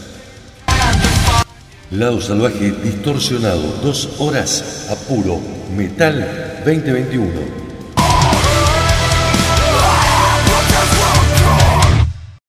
Lado 1.91 2.21
Salvaje 2.21 2.71
Distorsionado, 2.71 3.67
dos 3.83 4.21
horas 4.21 4.87
a 4.89 4.95
puro 4.95 5.41
Metal 5.75 6.63
2021. 6.63 7.60